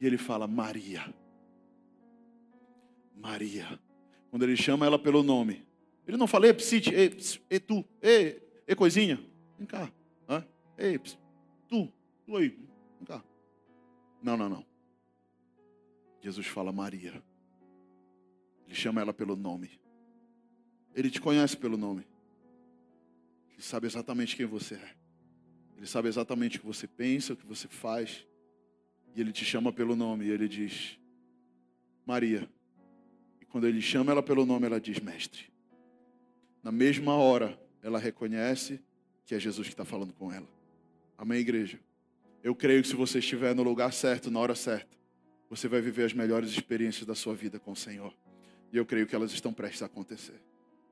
[0.00, 1.12] e ele fala Maria.
[3.14, 3.78] Maria.
[4.36, 5.66] Quando ele chama ela pelo nome.
[6.06, 9.18] Ele não fala, ei, psite, ei, ps, ei tu, ei, ei, coisinha,
[9.56, 9.90] vem cá.
[10.28, 10.46] Hã?
[10.76, 10.98] Ei,
[11.66, 11.90] tu,
[12.26, 13.24] tu aí, vem cá.
[14.22, 14.66] Não, não, não.
[16.20, 17.14] Jesus fala Maria.
[18.66, 19.80] Ele chama ela pelo nome.
[20.94, 22.06] Ele te conhece pelo nome.
[23.52, 24.96] Ele sabe exatamente quem você é.
[25.78, 28.26] Ele sabe exatamente o que você pensa, o que você faz.
[29.14, 30.26] E ele te chama pelo nome.
[30.26, 31.00] E ele diz:
[32.04, 32.46] Maria.
[33.56, 35.44] Quando ele chama ela pelo nome, ela diz: Mestre.
[36.62, 38.78] Na mesma hora, ela reconhece
[39.24, 40.46] que é Jesus que está falando com ela.
[41.16, 41.80] Amém, igreja?
[42.44, 44.94] Eu creio que se você estiver no lugar certo, na hora certa,
[45.48, 48.12] você vai viver as melhores experiências da sua vida com o Senhor.
[48.70, 50.38] E eu creio que elas estão prestes a acontecer.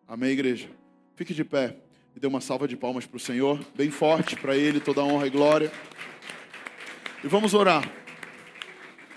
[0.09, 0.71] Amém, igreja?
[1.17, 1.77] Fique de pé
[2.17, 5.27] e dê uma salva de palmas para o Senhor, bem forte para Ele, toda honra
[5.27, 5.71] e glória.
[7.23, 7.87] E vamos orar.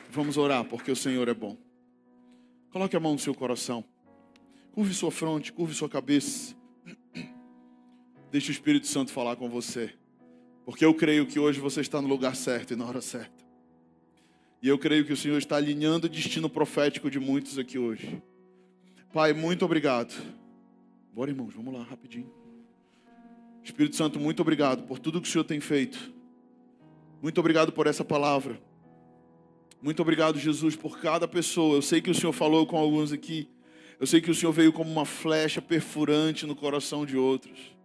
[0.10, 1.66] Vamos orar, porque o Senhor é bom.
[2.78, 3.84] Coloque a mão no seu coração.
[4.72, 6.56] Curve sua fronte, curve sua cabeça.
[8.30, 9.96] Deixe o Espírito Santo falar com você.
[10.64, 13.44] Porque eu creio que hoje você está no lugar certo e na hora certa.
[14.62, 18.22] E eu creio que o Senhor está alinhando o destino profético de muitos aqui hoje.
[19.12, 20.14] Pai, muito obrigado.
[21.16, 22.32] Bora, irmãos, vamos lá, rapidinho.
[23.64, 26.14] Espírito Santo, muito obrigado por tudo que o Senhor tem feito.
[27.24, 28.62] Muito obrigado por essa palavra.
[29.82, 31.76] Muito obrigado, Jesus, por cada pessoa.
[31.76, 33.48] Eu sei que o Senhor falou com alguns aqui.
[34.00, 37.77] Eu sei que o Senhor veio como uma flecha perfurante no coração de outros.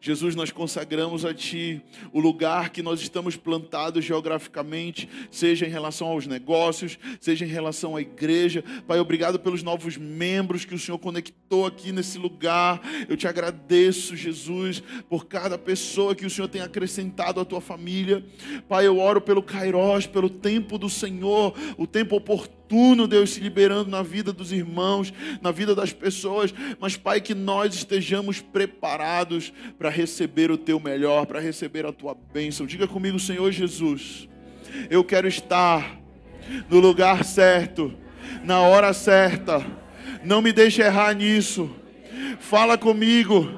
[0.00, 1.82] Jesus, nós consagramos a Ti
[2.12, 7.96] o lugar que nós estamos plantados geograficamente, seja em relação aos negócios, seja em relação
[7.96, 8.62] à igreja.
[8.86, 12.80] Pai, obrigado pelos novos membros que o Senhor conectou aqui nesse lugar.
[13.08, 18.24] Eu te agradeço, Jesus, por cada pessoa que o Senhor tem acrescentado à tua família.
[18.68, 23.40] Pai, eu oro pelo Kairos, pelo tempo do Senhor, o tempo oportuno oportuno, Deus, se
[23.40, 29.52] liberando na vida dos irmãos, na vida das pessoas, mas, Pai, que nós estejamos preparados
[29.78, 32.66] para receber o Teu melhor, para receber a Tua bênção.
[32.66, 34.28] Diga comigo, Senhor Jesus,
[34.90, 35.98] eu quero estar
[36.68, 37.94] no lugar certo,
[38.44, 39.64] na hora certa,
[40.22, 41.70] não me deixe errar nisso.
[42.38, 43.50] Fala comigo,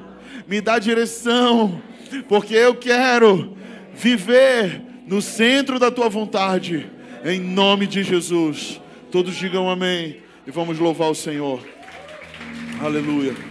[0.47, 1.83] me dá direção,
[2.29, 3.57] porque eu quero
[3.93, 6.89] viver no centro da tua vontade,
[7.25, 8.81] em nome de Jesus.
[9.11, 11.61] Todos digam amém e vamos louvar o Senhor.
[12.81, 13.50] Aleluia.